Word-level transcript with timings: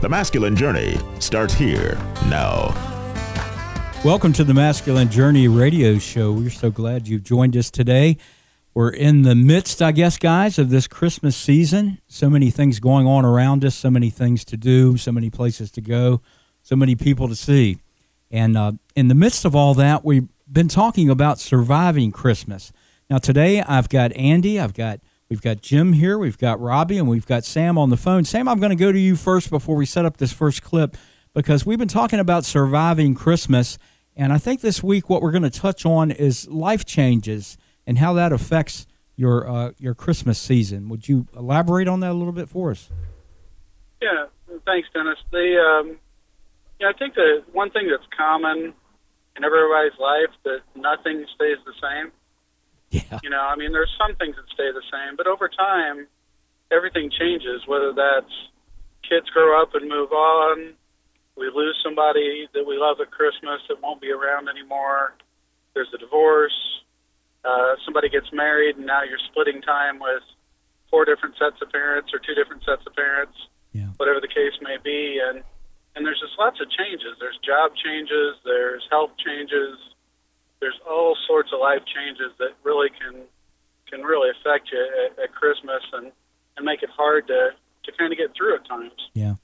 The 0.00 0.08
masculine 0.08 0.54
journey 0.54 0.96
starts 1.18 1.54
here 1.54 1.98
now. 2.26 2.72
Welcome 4.04 4.32
to 4.34 4.44
the 4.44 4.54
Masculine 4.54 5.10
Journey 5.10 5.48
radio 5.48 5.98
show. 5.98 6.30
We're 6.30 6.50
so 6.50 6.70
glad 6.70 7.08
you've 7.08 7.24
joined 7.24 7.56
us 7.56 7.68
today. 7.68 8.16
We're 8.74 8.90
in 8.90 9.22
the 9.22 9.34
midst, 9.34 9.82
I 9.82 9.90
guess, 9.90 10.16
guys, 10.16 10.56
of 10.56 10.70
this 10.70 10.86
Christmas 10.86 11.36
season. 11.36 11.98
So 12.06 12.30
many 12.30 12.48
things 12.52 12.78
going 12.78 13.08
on 13.08 13.24
around 13.24 13.64
us, 13.64 13.74
so 13.74 13.90
many 13.90 14.08
things 14.08 14.44
to 14.44 14.56
do, 14.56 14.96
so 14.96 15.10
many 15.10 15.30
places 15.30 15.68
to 15.72 15.80
go, 15.80 16.22
so 16.62 16.76
many 16.76 16.94
people 16.94 17.26
to 17.26 17.34
see. 17.34 17.78
And 18.30 18.56
uh, 18.56 18.72
in 18.94 19.08
the 19.08 19.16
midst 19.16 19.44
of 19.44 19.56
all 19.56 19.74
that, 19.74 20.04
we've 20.04 20.28
been 20.48 20.68
talking 20.68 21.10
about 21.10 21.40
surviving 21.40 22.12
Christmas. 22.12 22.70
Now, 23.10 23.18
today 23.18 23.62
I've 23.62 23.88
got 23.88 24.12
Andy, 24.12 24.60
I've 24.60 24.74
got 24.74 25.00
we've 25.28 25.42
got 25.42 25.60
Jim 25.60 25.92
here, 25.92 26.18
we've 26.18 26.38
got 26.38 26.60
Robbie, 26.60 26.98
and 26.98 27.08
we've 27.08 27.26
got 27.26 27.44
Sam 27.44 27.78
on 27.78 27.90
the 27.90 27.96
phone. 27.96 28.24
Sam, 28.24 28.48
I'm 28.48 28.60
going 28.60 28.70
to 28.70 28.76
go 28.76 28.92
to 28.92 28.98
you 28.98 29.16
first 29.16 29.50
before 29.50 29.76
we 29.76 29.86
set 29.86 30.04
up 30.04 30.16
this 30.16 30.32
first 30.32 30.62
clip 30.62 30.96
because 31.34 31.66
we've 31.66 31.78
been 31.78 31.88
talking 31.88 32.18
about 32.18 32.44
surviving 32.44 33.14
Christmas. 33.14 33.78
And 34.16 34.32
I 34.32 34.38
think 34.38 34.60
this 34.60 34.82
week 34.82 35.08
what 35.08 35.22
we're 35.22 35.30
going 35.30 35.42
to 35.42 35.50
touch 35.50 35.86
on 35.86 36.10
is 36.10 36.48
life 36.48 36.84
changes 36.84 37.56
and 37.86 37.98
how 37.98 38.12
that 38.14 38.32
affects 38.32 38.86
your 39.16 39.48
uh, 39.48 39.72
your 39.78 39.94
Christmas 39.94 40.38
season. 40.38 40.88
Would 40.88 41.08
you 41.08 41.26
elaborate 41.36 41.88
on 41.88 42.00
that 42.00 42.12
a 42.12 42.14
little 42.14 42.32
bit 42.32 42.48
for 42.48 42.70
us? 42.70 42.90
Yeah, 44.00 44.26
thanks, 44.64 44.88
Dennis. 44.94 45.18
The 45.32 45.58
um, 45.58 45.98
yeah, 46.78 46.88
I 46.94 46.98
think 46.98 47.14
the 47.14 47.42
one 47.52 47.70
thing 47.70 47.88
that's 47.88 48.06
common 48.16 48.74
in 49.36 49.44
everybody's 49.44 49.98
life 49.98 50.30
that 50.44 50.60
nothing 50.76 51.26
stays 51.34 51.58
the 51.64 51.72
same. 51.82 52.12
Yeah. 52.90 53.18
You 53.22 53.30
know, 53.30 53.40
I 53.42 53.56
mean, 53.56 53.72
there's 53.72 53.92
some 53.98 54.16
things 54.16 54.36
that 54.36 54.46
stay 54.52 54.72
the 54.72 54.82
same, 54.90 55.16
but 55.16 55.26
over 55.26 55.48
time, 55.48 56.06
everything 56.72 57.10
changes. 57.10 57.66
Whether 57.66 57.92
that's 57.92 58.32
kids 59.08 59.28
grow 59.30 59.60
up 59.60 59.74
and 59.74 59.88
move 59.88 60.12
on, 60.12 60.74
we 61.36 61.50
lose 61.54 61.76
somebody 61.84 62.48
that 62.54 62.66
we 62.66 62.76
love 62.78 62.96
at 63.00 63.10
Christmas 63.10 63.60
that 63.68 63.82
won't 63.82 64.00
be 64.00 64.10
around 64.10 64.48
anymore. 64.48 65.14
There's 65.74 65.92
a 65.94 65.98
divorce 65.98 66.78
uh, 67.44 67.78
somebody 67.84 68.08
gets 68.08 68.26
married 68.32 68.76
and 68.76 68.86
now 68.86 69.02
you're 69.02 69.22
splitting 69.30 69.62
time 69.62 69.98
with 69.98 70.22
four 70.90 71.04
different 71.04 71.36
sets 71.38 71.56
of 71.62 71.70
parents 71.70 72.10
or 72.12 72.18
two 72.18 72.34
different 72.34 72.64
sets 72.64 72.82
of 72.86 72.94
parents, 72.94 73.36
yeah. 73.72 73.88
whatever 73.96 74.20
the 74.20 74.28
case 74.28 74.56
may 74.60 74.76
be, 74.82 75.20
and 75.22 75.42
and 75.96 76.06
there's 76.06 76.20
just 76.20 76.38
lots 76.38 76.60
of 76.60 76.68
changes. 76.70 77.16
There's 77.18 77.38
job 77.42 77.72
changes, 77.74 78.36
there's 78.44 78.86
health 78.90 79.10
changes, 79.18 79.78
there's 80.60 80.78
all 80.88 81.16
sorts 81.26 81.50
of 81.52 81.60
life 81.60 81.82
changes 81.86 82.32
that 82.38 82.50
really 82.64 82.88
can 82.90 83.22
can 83.90 84.02
really 84.02 84.30
affect 84.30 84.68
you 84.72 84.88
at, 85.06 85.24
at 85.24 85.34
Christmas 85.34 85.82
and 85.92 86.12
and 86.56 86.66
make 86.66 86.82
it 86.82 86.90
hard 86.90 87.26
to 87.28 87.50
to 87.84 87.92
kind 87.98 88.12
of 88.12 88.18
get 88.18 88.34
through 88.36 88.54
at 88.56 88.66
times. 88.66 88.92
Yeah, 89.14 89.34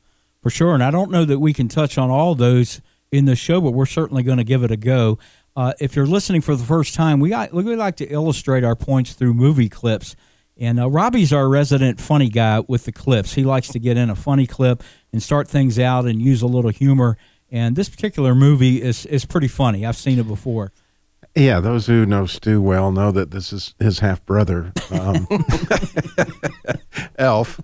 for 0.42 0.50
sure. 0.50 0.74
And 0.74 0.82
I 0.82 0.90
don't 0.90 1.10
know 1.10 1.24
that 1.24 1.38
we 1.38 1.52
can 1.52 1.68
touch 1.68 1.96
on 1.96 2.10
all 2.10 2.34
those 2.34 2.80
in 3.10 3.24
the 3.24 3.36
show, 3.36 3.60
but 3.60 3.70
we're 3.70 3.86
certainly 3.86 4.22
going 4.22 4.38
to 4.38 4.44
give 4.44 4.62
it 4.62 4.70
a 4.70 4.76
go. 4.76 5.18
Uh, 5.56 5.72
if 5.80 5.94
you're 5.94 6.06
listening 6.06 6.40
for 6.40 6.56
the 6.56 6.64
first 6.64 6.94
time, 6.94 7.20
we 7.20 7.28
got, 7.28 7.52
we 7.52 7.76
like 7.76 7.96
to 7.96 8.06
illustrate 8.06 8.64
our 8.64 8.74
points 8.74 9.12
through 9.12 9.32
movie 9.34 9.68
clips. 9.68 10.16
And 10.56 10.80
uh, 10.80 10.90
Robbie's 10.90 11.32
our 11.32 11.48
resident 11.48 12.00
funny 12.00 12.28
guy 12.28 12.60
with 12.66 12.84
the 12.84 12.92
clips. 12.92 13.34
He 13.34 13.44
likes 13.44 13.68
to 13.68 13.78
get 13.78 13.96
in 13.96 14.10
a 14.10 14.16
funny 14.16 14.46
clip 14.46 14.82
and 15.12 15.22
start 15.22 15.48
things 15.48 15.78
out 15.78 16.06
and 16.06 16.20
use 16.20 16.42
a 16.42 16.46
little 16.46 16.70
humor. 16.70 17.16
And 17.50 17.76
this 17.76 17.88
particular 17.88 18.34
movie 18.34 18.82
is 18.82 19.06
is 19.06 19.24
pretty 19.24 19.48
funny. 19.48 19.86
I've 19.86 19.96
seen 19.96 20.18
it 20.18 20.26
before. 20.26 20.72
Yeah, 21.34 21.60
those 21.60 21.86
who 21.86 22.06
know 22.06 22.26
Stu 22.26 22.62
well 22.62 22.92
know 22.92 23.10
that 23.10 23.32
this 23.32 23.52
is 23.52 23.74
his 23.80 23.98
half 23.98 24.24
brother, 24.24 24.72
um, 24.90 25.26
Elf. 27.18 27.60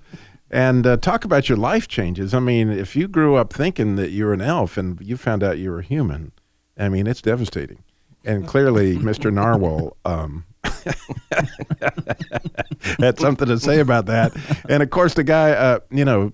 And 0.51 0.85
uh, 0.85 0.97
talk 0.97 1.25
about 1.25 1.49
your 1.49 1.59
life 1.59 1.87
changes. 1.87 2.35
I 2.35 2.41
mean, 2.41 2.71
if 2.71 2.97
you 2.97 3.07
grew 3.07 3.37
up 3.37 3.53
thinking 3.53 3.95
that 3.97 4.11
you 4.11 4.25
were 4.25 4.33
an 4.33 4.41
elf 4.41 4.77
and 4.77 5.01
you 5.01 5.17
found 5.17 5.45
out 5.45 5.59
you 5.59 5.71
were 5.71 5.83
human, 5.83 6.33
I 6.77 6.89
mean, 6.89 7.07
it's 7.07 7.23
devastating. 7.23 7.85
And 8.25 8.49
clearly, 8.49 8.97
Mr. 8.97 9.33
Narwhal 9.33 9.97
um, 10.05 10.45
had 12.99 13.21
something 13.21 13.47
to 13.47 13.61
say 13.61 13.79
about 13.79 14.07
that. 14.07 14.33
And 14.69 14.83
of 14.83 14.91
course, 14.91 15.15
the 15.15 15.23
guy, 15.23 15.53
uh, 15.53 15.79
you 15.91 16.05
know, 16.05 16.33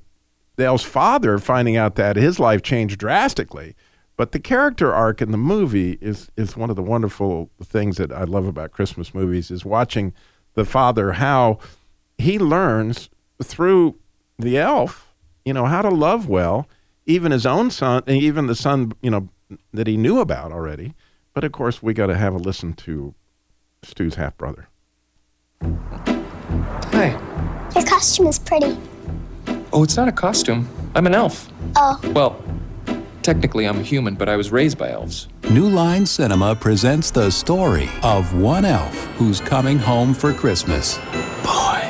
Dale's 0.57 0.83
father 0.83 1.37
finding 1.37 1.77
out 1.77 1.97
that 1.97 2.17
his 2.17 2.41
life 2.41 2.63
changed 2.63 2.99
drastically. 2.99 3.77
But 4.17 4.33
the 4.33 4.39
character 4.41 4.95
arc 4.95 5.21
in 5.21 5.31
the 5.31 5.39
movie 5.39 5.99
is 6.01 6.31
is 6.37 6.57
one 6.57 6.71
of 6.71 6.77
the 6.77 6.83
wonderful 6.83 7.51
things 7.63 7.99
that 7.99 8.11
I 8.11 8.25
love 8.25 8.47
about 8.47 8.73
Christmas 8.73 9.15
movies 9.15 9.51
is 9.51 9.65
watching 9.65 10.15
the 10.55 10.65
father 10.65 11.13
how 11.13 11.59
he 12.17 12.39
learns 12.39 13.11
through 13.43 13.97
the 14.39 14.59
elf, 14.59 15.13
you 15.45 15.53
know, 15.53 15.67
how 15.67 15.83
to 15.83 15.91
love 15.91 16.29
well, 16.29 16.67
even 17.05 17.31
his 17.31 17.45
own 17.45 17.71
son, 17.71 18.03
and 18.07 18.17
even 18.17 18.47
the 18.47 18.55
son, 18.55 18.93
you 19.03 19.11
know, 19.11 19.29
that 19.73 19.87
he 19.87 19.97
knew 19.97 20.21
about 20.21 20.51
already. 20.51 20.95
But 21.35 21.45
of 21.45 21.53
course, 21.53 21.83
we 21.83 21.93
got 21.93 22.07
to 22.07 22.17
have 22.17 22.35
a 22.35 22.39
listen 22.39 22.73
to 22.75 23.15
Stu's 23.83 24.15
half 24.15 24.37
brother. 24.39 24.69
Hi. 25.61 27.11
Your 27.75 27.85
costume 27.85 28.27
is 28.27 28.39
pretty. 28.39 28.79
Oh, 29.73 29.83
it's 29.83 29.97
not 29.97 30.09
a 30.09 30.13
costume. 30.13 30.69
I'm 30.95 31.07
an 31.07 31.15
elf. 31.15 31.51
Oh. 31.77 32.01
Well, 32.15 32.43
technically, 33.27 33.67
I'm 33.67 33.81
a 33.81 33.83
human, 33.83 34.15
but 34.15 34.29
I 34.29 34.37
was 34.37 34.53
raised 34.53 34.79
by 34.79 34.93
elves. 34.93 35.27
New 35.51 35.69
Line 35.69 36.07
Cinema 36.07 36.55
presents 36.55 37.11
the 37.11 37.29
story 37.29 37.91
of 38.05 38.33
one 38.41 38.65
elf 38.65 38.95
who's 39.17 39.41
coming 39.41 39.79
home 39.79 40.15
for 40.15 40.33
Christmas. 40.33 40.97
Boy. 41.43 41.83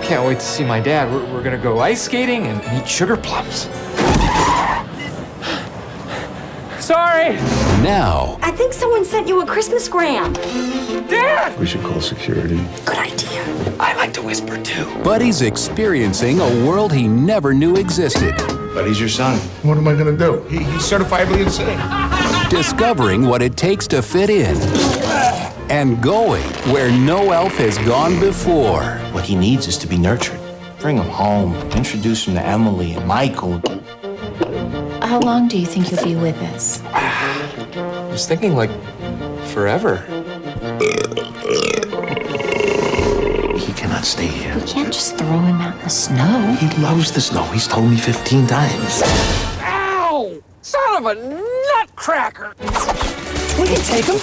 Can't 0.00 0.24
wait 0.24 0.38
to 0.38 0.44
see 0.44 0.64
my 0.64 0.78
dad. 0.78 1.12
We're, 1.12 1.24
we're 1.32 1.42
gonna 1.42 1.58
go 1.58 1.80
ice 1.80 2.02
skating 2.02 2.46
and 2.46 2.62
eat 2.78 2.88
sugar 2.88 3.16
plums. 3.16 3.62
Sorry! 6.78 7.34
Now, 7.82 8.38
I 8.40 8.52
think 8.52 8.72
someone 8.72 9.04
sent 9.04 9.26
you 9.26 9.40
a 9.40 9.46
Christmas 9.46 9.88
gram. 9.88 10.34
Dad! 10.34 11.58
We 11.58 11.66
should 11.66 11.82
call 11.82 12.00
security. 12.00 12.64
Good 12.84 12.98
idea. 12.98 13.42
I 13.80 13.96
like 13.96 14.12
to 14.12 14.22
whisper 14.22 14.62
too. 14.62 14.84
Buddy's 15.02 15.42
experiencing 15.42 16.38
a 16.38 16.64
world 16.64 16.92
he 16.92 17.08
never 17.08 17.52
knew 17.52 17.74
existed. 17.74 18.36
Buddy's 18.76 19.00
your 19.00 19.08
son. 19.08 19.38
What 19.62 19.78
am 19.78 19.88
I 19.88 19.94
gonna 19.94 20.14
do? 20.14 20.42
He, 20.50 20.58
he's 20.58 20.82
certifiably 20.82 21.42
insane. 21.42 21.80
Discovering 22.50 23.26
what 23.26 23.40
it 23.40 23.56
takes 23.56 23.86
to 23.86 24.02
fit 24.02 24.28
in. 24.28 24.54
And 25.70 26.02
going 26.02 26.42
where 26.70 26.92
no 26.92 27.30
elf 27.30 27.56
has 27.56 27.78
gone 27.78 28.20
before. 28.20 28.84
What 29.12 29.24
he 29.24 29.34
needs 29.34 29.66
is 29.66 29.78
to 29.78 29.86
be 29.86 29.96
nurtured. 29.96 30.38
Bring 30.78 30.98
him 30.98 31.06
home. 31.06 31.54
Introduce 31.70 32.28
him 32.28 32.34
to 32.34 32.42
Emily 32.42 32.92
and 32.92 33.06
Michael. 33.06 33.62
How 35.00 35.20
long 35.20 35.48
do 35.48 35.56
you 35.56 35.64
think 35.64 35.90
you'll 35.90 36.04
be 36.04 36.14
with 36.14 36.36
us? 36.42 36.82
I 36.92 38.08
was 38.10 38.26
thinking 38.26 38.54
like 38.56 38.70
forever. 39.54 40.04
He 44.06 44.12
cannot 44.12 44.30
stay 44.30 44.38
here. 44.38 44.54
We 44.54 44.62
can't 44.62 44.92
just 44.92 45.18
throw 45.18 45.38
him 45.40 45.60
out 45.60 45.76
in 45.76 45.82
the 45.82 45.90
snow. 45.90 46.56
He 46.60 46.68
loves 46.80 47.10
the 47.10 47.20
snow. 47.20 47.42
He's 47.44 47.66
told 47.66 47.90
me 47.90 47.96
15 47.96 48.46
times. 48.46 49.02
Ow! 49.62 50.40
Son 50.62 50.96
of 50.96 51.06
a 51.06 51.14
nutcracker! 51.14 52.54
We 53.58 53.66
can 53.66 53.82
take 53.82 54.04
him. 54.04 54.20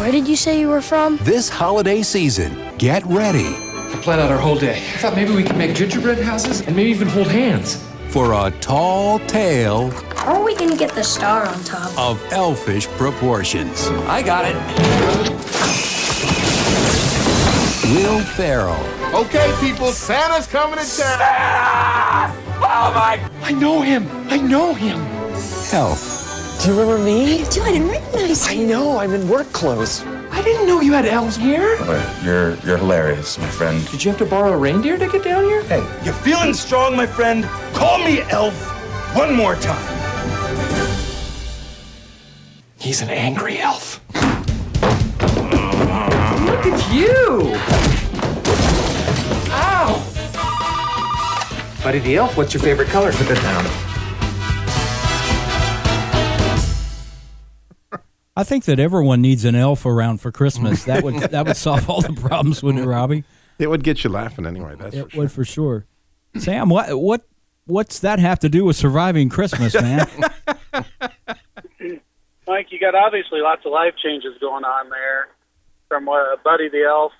Where 0.00 0.12
did 0.12 0.26
you 0.26 0.36
say 0.36 0.58
you 0.58 0.68
were 0.68 0.80
from? 0.80 1.18
This 1.18 1.50
holiday 1.50 2.02
season, 2.02 2.56
get 2.78 3.04
ready 3.04 3.54
I 3.92 3.98
planned 4.02 4.22
out 4.22 4.30
our 4.30 4.38
whole 4.38 4.56
day. 4.56 4.78
I 4.78 4.98
thought 4.98 5.14
maybe 5.14 5.34
we 5.34 5.42
could 5.44 5.58
make 5.58 5.76
gingerbread 5.76 6.18
houses 6.18 6.62
and 6.62 6.74
maybe 6.74 6.90
even 6.90 7.08
hold 7.08 7.28
hands. 7.28 7.86
For 8.12 8.32
a 8.46 8.50
tall 8.60 9.18
tale 9.20 9.90
How 10.16 10.34
are 10.34 10.44
we 10.44 10.54
gonna 10.54 10.76
get 10.76 10.92
the 10.94 11.02
star 11.02 11.46
on 11.46 11.64
top? 11.64 11.96
of 11.98 12.22
elfish 12.32 12.86
proportions. 12.88 13.88
I 14.06 14.22
got 14.22 14.44
it. 14.44 14.54
Will 17.94 18.20
Ferrell, 18.20 18.76
Okay, 19.14 19.52
people, 19.60 19.88
Santa's 19.92 20.46
coming 20.46 20.78
to 20.78 20.84
town. 20.84 20.86
Santa! 20.86 22.32
Oh 22.64 22.92
my! 22.94 23.30
I 23.42 23.52
know 23.52 23.82
him. 23.82 24.06
I 24.30 24.36
know 24.38 24.72
him. 24.72 24.98
Elf, 25.72 26.60
Do 26.62 26.70
you 26.72 26.80
remember 26.80 27.02
me? 27.04 27.42
I 27.42 27.48
do. 27.50 27.62
I 27.62 27.72
didn't 27.72 27.88
recognize 27.88 28.48
I 28.48 28.56
know. 28.56 28.98
I'm 28.98 29.12
in 29.14 29.28
work 29.28 29.50
clothes. 29.52 30.04
I 30.32 30.42
didn't 30.42 30.66
know 30.66 30.80
you 30.80 30.92
had 30.92 31.04
elves 31.04 31.36
here. 31.36 31.76
You're 32.24 32.56
you're 32.64 32.78
hilarious, 32.78 33.38
my 33.38 33.46
friend. 33.46 33.86
Did 33.90 34.02
you 34.02 34.10
have 34.10 34.18
to 34.18 34.26
borrow 34.26 34.52
a 34.52 34.56
reindeer 34.56 34.98
to 34.98 35.06
get 35.06 35.22
down 35.22 35.44
here? 35.44 35.62
Hey, 35.64 35.86
you're 36.04 36.14
feeling 36.14 36.54
strong, 36.54 36.96
my 36.96 37.06
friend? 37.06 37.44
Call 37.74 37.98
me 37.98 38.22
Elf 38.22 38.54
one 39.14 39.34
more 39.34 39.56
time. 39.56 39.92
He's 42.78 43.00
an 43.02 43.10
angry 43.10 43.58
elf. 43.58 44.00
Look 46.46 46.66
at 46.66 46.92
you! 46.92 47.52
Ow! 49.52 50.02
Buddy 51.84 52.00
the 52.00 52.16
elf, 52.16 52.36
what's 52.36 52.54
your 52.54 52.62
favorite 52.62 52.88
color? 52.88 53.12
for 53.12 53.24
that 53.24 53.40
down. 53.42 53.81
I 58.42 58.44
think 58.44 58.64
that 58.64 58.80
everyone 58.80 59.22
needs 59.22 59.44
an 59.44 59.54
elf 59.54 59.86
around 59.86 60.20
for 60.20 60.32
Christmas. 60.32 60.82
That 60.86 61.04
would 61.04 61.14
that 61.30 61.46
would 61.46 61.56
solve 61.56 61.88
all 61.88 62.00
the 62.00 62.12
problems, 62.12 62.60
wouldn't 62.60 62.82
it, 62.82 62.88
Robbie? 62.88 63.22
It 63.60 63.70
would 63.70 63.84
get 63.84 64.02
you 64.02 64.10
laughing 64.10 64.46
anyway. 64.46 64.74
That's 64.76 64.96
it 64.96 65.12
for 65.12 65.18
would 65.18 65.30
for 65.30 65.44
sure. 65.44 65.86
Sam, 66.38 66.68
what 66.68 66.92
what 66.98 67.24
what's 67.66 68.00
that 68.00 68.18
have 68.18 68.40
to 68.40 68.48
do 68.48 68.64
with 68.64 68.74
surviving 68.74 69.28
Christmas, 69.28 69.74
man? 69.74 70.08
Mike, 72.48 72.72
you 72.72 72.80
got 72.80 72.96
obviously 72.96 73.40
lots 73.40 73.64
of 73.64 73.70
life 73.70 73.94
changes 74.02 74.36
going 74.40 74.64
on 74.64 74.90
there. 74.90 75.28
From 75.86 76.08
uh, 76.08 76.34
Buddy 76.42 76.68
the 76.68 76.82
Elf, 76.82 77.12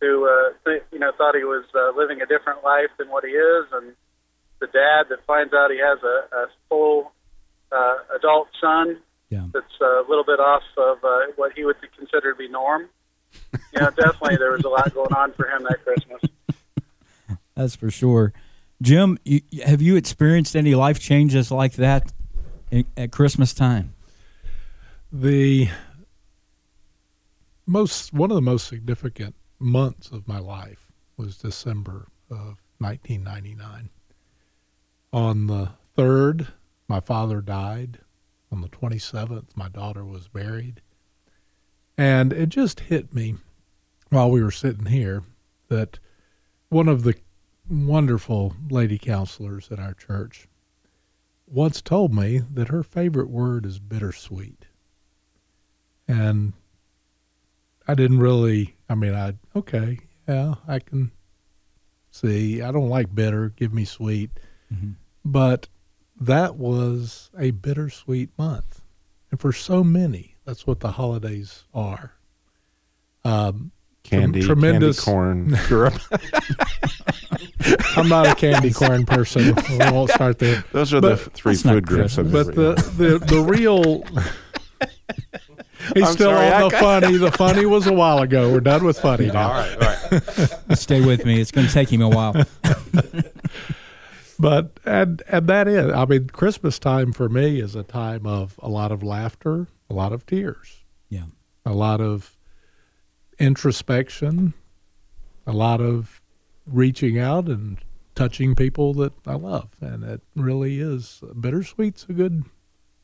who 0.00 0.26
uh, 0.26 0.54
th- 0.64 0.84
you 0.92 0.98
know 0.98 1.12
thought 1.18 1.34
he 1.34 1.44
was 1.44 1.66
uh, 1.74 1.94
living 1.94 2.22
a 2.22 2.26
different 2.26 2.64
life 2.64 2.88
than 2.96 3.10
what 3.10 3.22
he 3.22 3.32
is, 3.32 3.66
and 3.70 3.92
the 4.60 4.66
dad 4.68 5.10
that 5.10 5.26
finds 5.26 5.52
out 5.52 5.70
he 5.70 5.76
has 5.76 5.98
a, 6.02 6.36
a 6.36 6.46
full 6.70 7.12
uh, 7.70 7.96
adult 8.16 8.48
son 8.62 8.96
Yeah. 9.34 9.46
that's 9.52 9.80
a 9.80 10.04
little 10.08 10.24
bit 10.24 10.38
off 10.38 10.62
of 10.76 10.98
uh, 11.02 11.32
what 11.34 11.52
he 11.56 11.64
would 11.64 11.76
consider 11.96 12.32
to 12.32 12.38
be 12.38 12.48
norm. 12.48 12.88
yeah, 13.72 13.90
definitely 13.90 14.36
there 14.36 14.52
was 14.52 14.64
a 14.64 14.68
lot 14.68 14.94
going 14.94 15.12
on 15.12 15.32
for 15.32 15.48
him 15.48 15.64
that 15.64 15.84
Christmas. 15.84 16.22
That's 17.56 17.74
for 17.74 17.90
sure. 17.90 18.32
Jim, 18.80 19.18
you, 19.24 19.40
have 19.64 19.82
you 19.82 19.96
experienced 19.96 20.54
any 20.54 20.74
life 20.74 21.00
changes 21.00 21.50
like 21.50 21.74
that 21.74 22.12
in, 22.70 22.84
at 22.96 23.10
Christmas 23.10 23.52
time? 23.52 23.94
The 25.12 25.68
most 27.66 28.12
one 28.12 28.30
of 28.30 28.34
the 28.36 28.42
most 28.42 28.68
significant 28.68 29.34
months 29.58 30.10
of 30.10 30.28
my 30.28 30.38
life 30.38 30.92
was 31.16 31.38
December 31.38 32.08
of 32.30 32.58
1999. 32.78 33.90
On 35.12 35.46
the 35.46 35.70
3rd, 35.96 36.48
my 36.88 37.00
father 37.00 37.40
died. 37.40 37.98
On 38.54 38.60
the 38.60 38.68
27th, 38.68 39.56
my 39.56 39.68
daughter 39.68 40.04
was 40.04 40.28
buried. 40.28 40.80
And 41.98 42.32
it 42.32 42.50
just 42.50 42.78
hit 42.78 43.12
me 43.12 43.34
while 44.10 44.30
we 44.30 44.44
were 44.44 44.52
sitting 44.52 44.86
here 44.86 45.24
that 45.66 45.98
one 46.68 46.86
of 46.86 47.02
the 47.02 47.16
wonderful 47.68 48.54
lady 48.70 48.96
counselors 48.96 49.72
at 49.72 49.80
our 49.80 49.92
church 49.92 50.46
once 51.48 51.82
told 51.82 52.14
me 52.14 52.42
that 52.52 52.68
her 52.68 52.84
favorite 52.84 53.28
word 53.28 53.66
is 53.66 53.80
bittersweet. 53.80 54.66
And 56.06 56.52
I 57.88 57.94
didn't 57.94 58.20
really, 58.20 58.76
I 58.88 58.94
mean, 58.94 59.16
I, 59.16 59.34
okay, 59.56 59.98
yeah, 60.28 60.54
I 60.68 60.78
can 60.78 61.10
see. 62.12 62.62
I 62.62 62.70
don't 62.70 62.88
like 62.88 63.16
bitter, 63.16 63.48
give 63.48 63.74
me 63.74 63.84
sweet. 63.84 64.30
Mm-hmm. 64.72 64.92
But 65.24 65.66
that 66.20 66.56
was 66.56 67.30
a 67.38 67.50
bittersweet 67.52 68.30
month. 68.38 68.80
And 69.30 69.40
for 69.40 69.52
so 69.52 69.82
many, 69.82 70.36
that's 70.44 70.66
what 70.66 70.80
the 70.80 70.92
holidays 70.92 71.64
are. 71.74 72.12
Um, 73.24 73.70
Candy, 74.04 74.42
tremendous 74.42 75.02
candy 75.02 75.50
corn, 75.50 75.56
syrup. 75.66 75.94
I'm 77.96 78.06
not 78.08 78.26
a 78.26 78.34
candy 78.34 78.70
corn 78.70 79.06
person. 79.06 79.54
We 79.70 79.78
won't 79.78 80.10
start 80.10 80.38
there. 80.38 80.62
Those 80.72 80.92
are 80.92 81.00
the 81.00 81.16
three 81.16 81.54
food 81.56 81.86
groups 81.86 82.18
of 82.18 82.30
But 82.30 82.54
the, 82.54 82.74
the, 82.98 83.18
the 83.18 83.40
real. 83.40 84.02
He's 85.94 86.04
I'm 86.06 86.12
still 86.12 86.30
sorry, 86.30 86.46
on 86.52 86.62
I- 86.64 86.68
the 86.68 86.76
funny. 86.78 87.16
The 87.16 87.30
funny 87.32 87.66
was 87.66 87.86
a 87.86 87.92
while 87.94 88.18
ago. 88.20 88.52
We're 88.52 88.60
done 88.60 88.84
with 88.84 88.98
funny 88.98 89.26
now. 89.32 89.50
All 89.52 89.58
right, 89.60 89.76
all 90.12 90.20
right. 90.68 90.78
Stay 90.78 91.00
with 91.04 91.24
me. 91.24 91.40
It's 91.40 91.50
going 91.50 91.66
to 91.66 91.72
take 91.72 91.90
him 91.90 92.02
a 92.02 92.08
while. 92.08 92.34
But 94.44 94.78
and 94.84 95.22
and 95.26 95.46
that 95.46 95.66
is, 95.66 95.90
I 95.90 96.04
mean, 96.04 96.28
Christmas 96.28 96.78
time 96.78 97.14
for 97.14 97.30
me 97.30 97.60
is 97.60 97.74
a 97.74 97.82
time 97.82 98.26
of 98.26 98.60
a 98.62 98.68
lot 98.68 98.92
of 98.92 99.02
laughter, 99.02 99.68
a 99.88 99.94
lot 99.94 100.12
of 100.12 100.26
tears, 100.26 100.84
Yeah. 101.08 101.28
a 101.64 101.72
lot 101.72 102.02
of 102.02 102.36
introspection, 103.38 104.52
a 105.46 105.52
lot 105.52 105.80
of 105.80 106.20
reaching 106.66 107.18
out 107.18 107.48
and 107.48 107.78
touching 108.14 108.54
people 108.54 108.92
that 108.92 109.14
I 109.26 109.36
love, 109.36 109.70
and 109.80 110.04
it 110.04 110.20
really 110.36 110.78
is 110.78 111.22
bittersweet's 111.40 112.04
a 112.10 112.12
good 112.12 112.44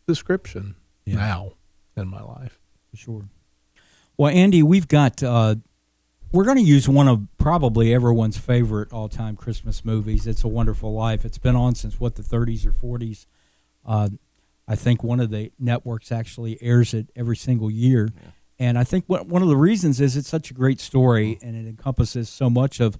description 0.06 0.74
now 1.06 1.52
in 1.96 2.06
my 2.08 2.20
life. 2.20 2.58
For 2.90 2.96
sure. 2.98 3.28
Well, 4.18 4.30
Andy, 4.30 4.62
we've 4.62 4.88
got. 4.88 5.22
Uh, 5.22 5.54
we're 6.32 6.44
going 6.44 6.56
to 6.56 6.62
use 6.62 6.88
one 6.88 7.08
of 7.08 7.26
probably 7.38 7.92
everyone's 7.92 8.38
favorite 8.38 8.92
all-time 8.92 9.36
Christmas 9.36 9.84
movies. 9.84 10.26
It's 10.26 10.44
a 10.44 10.48
Wonderful 10.48 10.92
Life. 10.92 11.24
It's 11.24 11.38
been 11.38 11.56
on 11.56 11.74
since 11.74 11.98
what 11.98 12.14
the 12.14 12.22
30s 12.22 12.66
or 12.66 12.72
40s. 12.72 13.26
Uh, 13.84 14.10
I 14.68 14.76
think 14.76 15.02
one 15.02 15.20
of 15.20 15.30
the 15.30 15.52
networks 15.58 16.12
actually 16.12 16.62
airs 16.62 16.94
it 16.94 17.10
every 17.16 17.36
single 17.36 17.70
year, 17.70 18.10
and 18.58 18.78
I 18.78 18.84
think 18.84 19.04
what, 19.06 19.26
one 19.26 19.42
of 19.42 19.48
the 19.48 19.56
reasons 19.56 20.00
is 20.00 20.16
it's 20.16 20.28
such 20.28 20.50
a 20.50 20.54
great 20.54 20.80
story 20.80 21.38
and 21.42 21.56
it 21.56 21.68
encompasses 21.68 22.28
so 22.28 22.50
much 22.50 22.78
of 22.78 22.98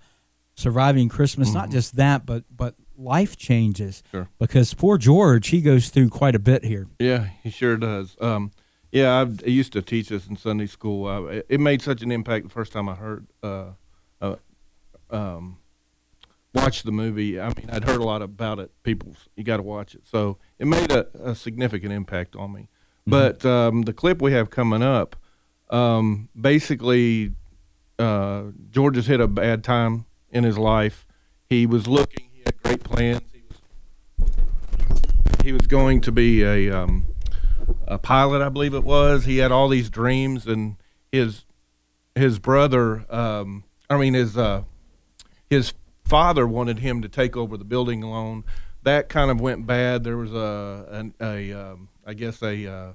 surviving 0.54 1.08
Christmas. 1.08 1.52
Not 1.52 1.70
just 1.70 1.96
that, 1.96 2.26
but 2.26 2.44
but 2.54 2.74
life 2.96 3.36
changes. 3.36 4.02
Sure. 4.10 4.28
Because 4.38 4.74
poor 4.74 4.98
George, 4.98 5.48
he 5.48 5.60
goes 5.60 5.90
through 5.90 6.08
quite 6.08 6.34
a 6.34 6.38
bit 6.38 6.64
here. 6.64 6.88
Yeah, 6.98 7.28
he 7.42 7.50
sure 7.50 7.76
does. 7.76 8.16
Um, 8.20 8.52
yeah, 8.92 9.20
I've, 9.20 9.42
I 9.44 9.48
used 9.48 9.72
to 9.74 9.82
teach 9.82 10.08
this 10.08 10.26
in 10.26 10.36
Sunday 10.36 10.66
school. 10.66 11.06
Uh, 11.06 11.42
it, 11.48 11.60
made 11.60 11.82
such 11.82 12.02
an 12.02 12.10
impact 12.10 12.44
the 12.44 12.50
first 12.50 12.72
time 12.72 12.88
I 12.88 12.94
heard, 12.94 13.26
uh, 13.42 13.70
uh, 14.20 14.36
um, 15.10 15.58
watched 16.54 16.84
the 16.84 16.92
movie. 16.92 17.40
I 17.40 17.48
mean, 17.48 17.70
I'd 17.70 17.84
heard 17.84 18.00
a 18.00 18.04
lot 18.04 18.22
about 18.22 18.58
it. 18.58 18.70
People, 18.82 19.14
you 19.36 19.44
got 19.44 19.58
to 19.58 19.62
watch 19.62 19.94
it. 19.94 20.02
So 20.06 20.38
it 20.58 20.66
made 20.66 20.90
a, 20.90 21.06
a 21.22 21.34
significant 21.34 21.92
impact 21.92 22.34
on 22.34 22.52
me. 22.52 22.68
But 23.06 23.44
um, 23.44 23.82
the 23.82 23.92
clip 23.92 24.20
we 24.22 24.32
have 24.32 24.50
coming 24.50 24.82
up, 24.82 25.16
um, 25.70 26.28
basically, 26.38 27.32
uh, 27.98 28.44
George 28.70 28.96
has 28.96 29.06
hit 29.06 29.20
a 29.20 29.28
bad 29.28 29.64
time 29.64 30.06
in 30.30 30.44
his 30.44 30.58
life. 30.58 31.06
He 31.48 31.66
was 31.66 31.86
looking. 31.86 32.28
He 32.32 32.42
had 32.44 32.62
great 32.62 32.84
plans. 32.84 33.22
He 33.32 33.42
was 33.48 34.30
he 35.42 35.52
was 35.52 35.66
going 35.66 36.00
to 36.02 36.12
be 36.12 36.42
a 36.42 36.70
um, 36.70 37.06
a 37.90 37.98
pilot, 37.98 38.40
I 38.40 38.48
believe 38.48 38.72
it 38.72 38.84
was. 38.84 39.24
He 39.24 39.38
had 39.38 39.50
all 39.50 39.68
these 39.68 39.90
dreams, 39.90 40.46
and 40.46 40.76
his 41.10 41.44
his 42.14 42.38
brother, 42.38 43.04
um, 43.12 43.64
I 43.90 43.98
mean 43.98 44.14
his 44.14 44.38
uh, 44.38 44.62
his 45.50 45.74
father 46.04 46.46
wanted 46.46 46.78
him 46.78 47.02
to 47.02 47.08
take 47.08 47.36
over 47.36 47.56
the 47.56 47.64
building 47.64 48.00
loan. 48.00 48.44
That 48.84 49.08
kind 49.08 49.30
of 49.30 49.40
went 49.40 49.66
bad. 49.66 50.04
There 50.04 50.16
was 50.16 50.32
a 50.32 50.86
an, 50.90 51.14
a 51.20 51.52
um, 51.52 51.88
I 52.06 52.14
guess 52.14 52.40
a 52.42 52.66
uh, 52.66 52.92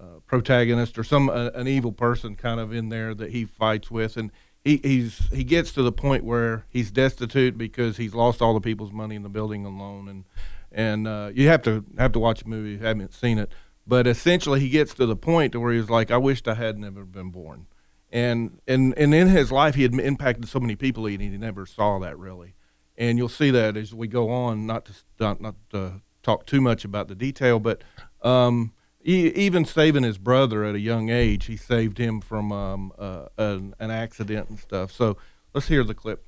uh, 0.00 0.20
protagonist 0.26 0.98
or 0.98 1.04
some 1.04 1.28
an 1.28 1.68
evil 1.68 1.92
person 1.92 2.34
kind 2.34 2.60
of 2.60 2.72
in 2.72 2.88
there 2.88 3.14
that 3.14 3.30
he 3.30 3.44
fights 3.44 3.90
with, 3.90 4.16
and 4.16 4.32
he 4.64 4.80
he's 4.82 5.28
he 5.34 5.44
gets 5.44 5.70
to 5.72 5.82
the 5.82 5.92
point 5.92 6.24
where 6.24 6.64
he's 6.70 6.90
destitute 6.90 7.58
because 7.58 7.98
he's 7.98 8.14
lost 8.14 8.40
all 8.40 8.54
the 8.54 8.60
people's 8.60 8.92
money 8.92 9.16
in 9.16 9.22
the 9.22 9.28
building 9.28 9.64
loan, 9.64 10.08
and 10.08 10.24
and 10.72 11.06
uh, 11.06 11.30
you 11.34 11.48
have 11.48 11.60
to 11.62 11.84
have 11.98 12.12
to 12.12 12.18
watch 12.18 12.42
the 12.42 12.48
movie 12.48 12.74
if 12.74 12.80
you 12.80 12.86
haven't 12.86 13.12
seen 13.12 13.38
it. 13.38 13.52
But 13.86 14.06
essentially, 14.06 14.60
he 14.60 14.68
gets 14.68 14.94
to 14.94 15.06
the 15.06 15.16
point 15.16 15.52
to 15.52 15.60
where 15.60 15.72
he's 15.72 15.90
like, 15.90 16.10
"I 16.10 16.16
wished 16.16 16.48
I 16.48 16.54
had 16.54 16.78
never 16.78 17.04
been 17.04 17.30
born," 17.30 17.66
and 18.10 18.60
and 18.66 18.94
and 18.96 19.14
in 19.14 19.28
his 19.28 19.52
life, 19.52 19.74
he 19.74 19.82
had 19.82 19.94
impacted 19.94 20.48
so 20.48 20.60
many 20.60 20.74
people, 20.76 21.06
and 21.06 21.20
he 21.20 21.28
never 21.28 21.66
saw 21.66 21.98
that 21.98 22.18
really. 22.18 22.54
And 22.96 23.18
you'll 23.18 23.28
see 23.28 23.50
that 23.50 23.76
as 23.76 23.92
we 23.92 24.06
go 24.06 24.30
on. 24.30 24.66
Not 24.66 24.86
to 24.86 24.92
not, 25.20 25.40
not 25.40 25.56
to 25.70 26.00
talk 26.22 26.46
too 26.46 26.60
much 26.60 26.84
about 26.84 27.08
the 27.08 27.14
detail, 27.14 27.60
but 27.60 27.82
um, 28.22 28.72
e- 29.04 29.32
even 29.34 29.64
saving 29.64 30.02
his 30.02 30.18
brother 30.18 30.64
at 30.64 30.74
a 30.74 30.80
young 30.80 31.10
age, 31.10 31.44
he 31.46 31.56
saved 31.56 31.98
him 31.98 32.20
from 32.20 32.50
um, 32.50 32.92
uh, 32.98 33.26
an, 33.36 33.74
an 33.78 33.90
accident 33.90 34.48
and 34.48 34.58
stuff. 34.58 34.90
So 34.90 35.16
let's 35.52 35.68
hear 35.68 35.84
the 35.84 35.94
clip. 35.94 36.24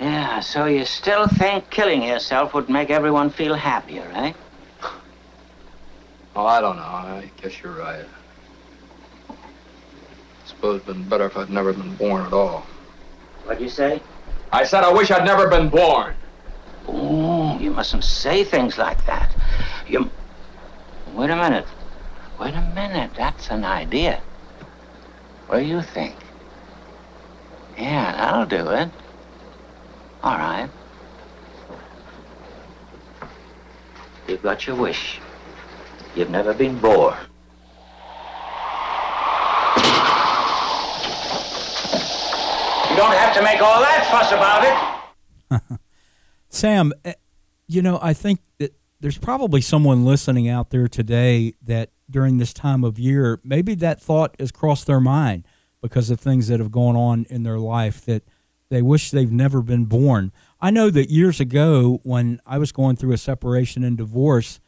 Yeah, 0.00 0.40
so 0.40 0.66
you 0.66 0.84
still 0.84 1.26
think 1.26 1.70
killing 1.70 2.02
yourself 2.02 2.54
would 2.54 2.68
make 2.68 2.88
everyone 2.88 3.30
feel 3.30 3.54
happier, 3.54 4.08
eh? 4.14 4.32
Oh, 6.38 6.46
I 6.46 6.60
don't 6.60 6.76
know. 6.76 6.82
I 6.82 7.28
guess 7.42 7.60
you're 7.60 7.72
right. 7.72 8.04
Suppose 10.44 10.82
it'd 10.82 10.86
been 10.86 11.08
better 11.08 11.26
if 11.26 11.36
I'd 11.36 11.50
never 11.50 11.72
been 11.72 11.96
born 11.96 12.24
at 12.24 12.32
all. 12.32 12.64
What'd 13.42 13.60
you 13.60 13.68
say? 13.68 14.00
I 14.52 14.62
said 14.62 14.84
I 14.84 14.92
wish 14.92 15.10
I'd 15.10 15.24
never 15.24 15.48
been 15.48 15.68
born. 15.68 16.14
Oh, 16.86 17.58
you 17.58 17.72
mustn't 17.72 18.04
say 18.04 18.44
things 18.44 18.78
like 18.78 19.04
that. 19.06 19.34
You. 19.88 20.08
Wait 21.12 21.28
a 21.28 21.34
minute. 21.34 21.66
Wait 22.38 22.54
a 22.54 22.72
minute. 22.72 23.10
That's 23.16 23.50
an 23.50 23.64
idea. 23.64 24.22
What 25.48 25.58
do 25.58 25.64
you 25.64 25.82
think? 25.82 26.14
Yeah, 27.76 28.12
that'll 28.12 28.46
do 28.46 28.70
it. 28.70 28.88
All 30.22 30.38
right. 30.38 30.70
You've 34.28 34.42
got 34.44 34.68
your 34.68 34.76
wish. 34.76 35.18
You've 36.18 36.30
never 36.30 36.52
been 36.52 36.76
bored. 36.80 37.14
You 42.90 42.96
don't 42.96 43.14
have 43.14 43.32
to 43.34 43.42
make 43.44 43.62
all 43.62 43.80
that 43.80 44.08
fuss 44.10 44.32
about 44.32 44.64
it. 45.62 45.78
Sam, 46.48 46.92
eh, 47.04 47.12
you 47.68 47.82
know, 47.82 48.00
I 48.02 48.14
think 48.14 48.40
that 48.58 48.74
there's 48.98 49.16
probably 49.16 49.60
someone 49.60 50.04
listening 50.04 50.48
out 50.48 50.70
there 50.70 50.88
today 50.88 51.54
that 51.62 51.90
during 52.10 52.38
this 52.38 52.52
time 52.52 52.82
of 52.82 52.98
year, 52.98 53.40
maybe 53.44 53.76
that 53.76 54.00
thought 54.00 54.34
has 54.40 54.50
crossed 54.50 54.88
their 54.88 54.98
mind 54.98 55.46
because 55.80 56.10
of 56.10 56.18
things 56.18 56.48
that 56.48 56.58
have 56.58 56.72
gone 56.72 56.96
on 56.96 57.26
in 57.30 57.44
their 57.44 57.60
life 57.60 58.04
that 58.06 58.24
they 58.70 58.82
wish 58.82 59.12
they've 59.12 59.30
never 59.30 59.62
been 59.62 59.84
born. 59.84 60.32
I 60.60 60.72
know 60.72 60.90
that 60.90 61.10
years 61.10 61.38
ago, 61.38 62.00
when 62.02 62.40
I 62.44 62.58
was 62.58 62.72
going 62.72 62.96
through 62.96 63.12
a 63.12 63.18
separation 63.18 63.84
and 63.84 63.96
divorce, 63.96 64.58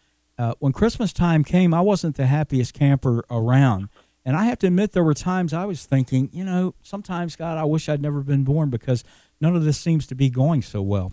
uh, 0.40 0.54
when 0.59 0.73
Christmas 0.73 1.12
time 1.12 1.44
came, 1.44 1.75
I 1.75 1.82
wasn't 1.82 2.16
the 2.16 2.26
happiest 2.26 2.73
camper 2.73 3.25
around. 3.30 3.90
And 4.25 4.37
I 4.37 4.44
have 4.44 4.59
to 4.61 4.68
admit, 4.68 4.92
there 4.92 5.04
were 5.04 5.12
times 5.14 5.52
I 5.52 5.66
was 5.66 5.85
thinking, 5.85 6.30
you 6.32 6.44
know, 6.44 6.75
sometimes, 6.82 7.37
God, 7.37 7.59
I 7.59 7.64
wish 7.64 7.88
I'd 7.88 8.00
never 8.00 8.23
been 8.23 8.44
born 8.44 8.70
because 8.70 9.04
none 9.40 9.54
of 9.54 9.64
this 9.64 9.78
seems 9.78 10.06
to 10.06 10.14
be 10.14 10.30
going 10.30 10.62
so 10.62 10.80
well. 10.80 11.12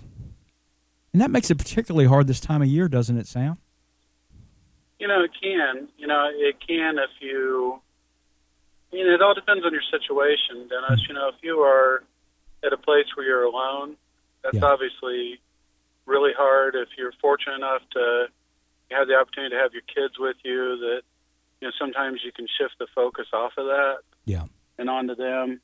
And 1.12 1.22
that 1.22 1.29
makes 1.31 1.50
it 1.50 1.57
particularly 1.57 2.07
hard 2.07 2.27
this 2.27 2.39
time 2.39 2.62
of 2.62 2.67
year, 2.69 2.88
doesn't 2.88 3.17
it, 3.17 3.27
Sam? 3.27 3.57
You 5.00 5.07
know, 5.07 5.24
it 5.24 5.31
can. 5.41 5.89
You 5.98 6.07
know, 6.07 6.29
it 6.34 6.55
can 6.65 6.98
if 6.98 7.10
you. 7.19 7.81
You 8.91 9.05
know, 9.05 9.13
it 9.13 9.22
all 9.22 9.34
depends 9.34 9.65
on 9.65 9.74
your 9.74 9.81
situation, 9.91 10.69
Dennis. 10.69 11.01
You 11.07 11.15
know, 11.15 11.27
if 11.29 11.36
you 11.43 11.60
are 11.60 12.03
at 12.63 12.72
a 12.72 12.77
place 12.77 13.05
where 13.15 13.25
you're 13.25 13.43
alone, 13.43 13.98
that's 14.43 14.55
Yeah. 14.55 14.65
obviously 14.65 15.39
really 16.05 16.31
hard. 16.38 16.75
If 16.75 16.89
you're 16.98 17.12
fortunate 17.22 17.55
enough 17.55 17.81
to 17.91 18.27
have 18.96 19.08
the 19.08 19.15
opportunity 19.15 19.56
to 19.56 19.62
have 19.62 19.74
your 19.74 19.82
kids 19.84 20.15
with 20.20 20.38
you, 20.44 20.77
that 20.79 21.01
you 21.62 21.67
know 21.67 21.72
sometimes 21.77 22.22
you 22.24 22.32
can 22.32 22.48
shift 22.58 22.75
the 22.79 22.88
focus 22.96 23.27
off 23.34 23.53
of 23.58 23.65
that 23.65 23.98
Yeah. 24.25 24.46
and 24.77 24.89
onto 24.89 25.15
them. 25.15 25.62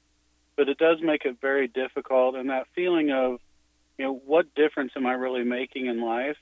But 0.56 0.70
it 0.70 0.78
does 0.78 1.02
make 1.02 1.26
it 1.26 1.38
very 1.42 1.68
difficult, 1.68 2.36
and 2.36 2.50
that 2.50 2.68
feeling 2.76 3.12
of, 3.12 3.40
you 3.98 4.06
know, 4.06 4.14
what 4.14 4.54
difference 4.54 4.92
am 4.96 5.06
I 5.06 5.14
really 5.14 5.44
making 5.44 5.88
in 5.88 6.02
life? 6.02 6.38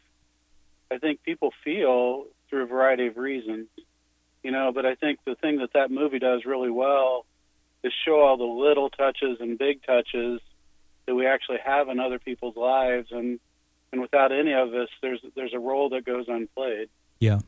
I 0.92 0.98
think 0.98 1.24
people 1.24 1.54
feel 1.64 2.26
through 2.50 2.64
a 2.64 2.66
variety 2.66 3.08
of 3.08 3.16
reasons, 3.16 3.68
you 4.44 4.52
know. 4.52 4.72
But 4.74 4.86
I 4.86 4.96
think 4.96 5.20
the 5.26 5.36
thing 5.36 5.60
that 5.60 5.74
that 5.74 5.92
movie 5.92 6.20
does 6.20 6.44
really 6.46 6.70
well 6.72 7.26
is 7.84 7.94
show 8.06 8.20
all 8.22 8.38
the 8.38 8.44
little 8.44 8.90
touches 8.90 9.38
and 9.40 9.58
big 9.58 9.82
touches 9.84 10.42
that 11.06 11.16
we 11.16 11.26
actually 11.26 11.60
have 11.64 11.88
in 11.90 12.00
other 12.00 12.20
people's 12.20 12.58
lives, 12.58 13.08
and 13.12 13.40
and 13.92 14.02
without 14.02 14.32
any 14.32 14.54
of 14.54 14.72
this, 14.72 14.90
there's 15.02 15.20
there's 15.36 15.54
a 15.54 15.60
role 15.60 15.90
that 15.90 16.06
goes 16.06 16.26
unplayed. 16.28 16.90
Yeah. 17.20 17.40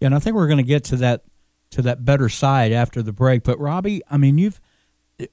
Yeah, 0.00 0.06
and 0.06 0.14
I 0.14 0.18
think 0.18 0.36
we're 0.36 0.48
going 0.48 0.58
to 0.58 0.62
get 0.62 0.84
to 0.84 0.96
that 0.96 1.22
to 1.70 1.82
that 1.82 2.04
better 2.04 2.28
side 2.28 2.72
after 2.72 3.02
the 3.02 3.12
break. 3.12 3.42
But 3.42 3.58
Robbie, 3.58 4.02
I 4.10 4.16
mean, 4.16 4.38
you've 4.38 4.60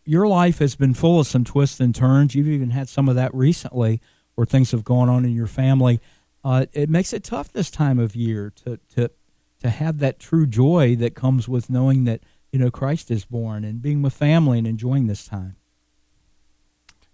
your 0.05 0.27
life 0.27 0.59
has 0.59 0.75
been 0.75 0.93
full 0.93 1.19
of 1.19 1.27
some 1.27 1.43
twists 1.43 1.79
and 1.79 1.93
turns. 1.93 2.35
You've 2.35 2.47
even 2.47 2.71
had 2.71 2.87
some 2.87 3.09
of 3.09 3.15
that 3.15 3.33
recently, 3.33 4.01
where 4.35 4.45
things 4.45 4.71
have 4.71 4.83
gone 4.83 5.09
on 5.09 5.25
in 5.25 5.35
your 5.35 5.47
family. 5.47 5.99
Uh, 6.43 6.65
it 6.73 6.89
makes 6.89 7.13
it 7.13 7.23
tough 7.23 7.51
this 7.51 7.69
time 7.69 7.99
of 7.99 8.15
year 8.15 8.51
to 8.63 8.79
to 8.95 9.11
to 9.59 9.69
have 9.69 9.99
that 9.99 10.19
true 10.19 10.47
joy 10.47 10.95
that 10.95 11.15
comes 11.15 11.47
with 11.47 11.69
knowing 11.69 12.03
that 12.05 12.21
you 12.51 12.59
know 12.59 12.71
Christ 12.71 13.11
is 13.11 13.25
born 13.25 13.63
and 13.63 13.81
being 13.81 14.01
with 14.01 14.13
family 14.13 14.57
and 14.57 14.67
enjoying 14.67 15.07
this 15.07 15.25
time. 15.25 15.55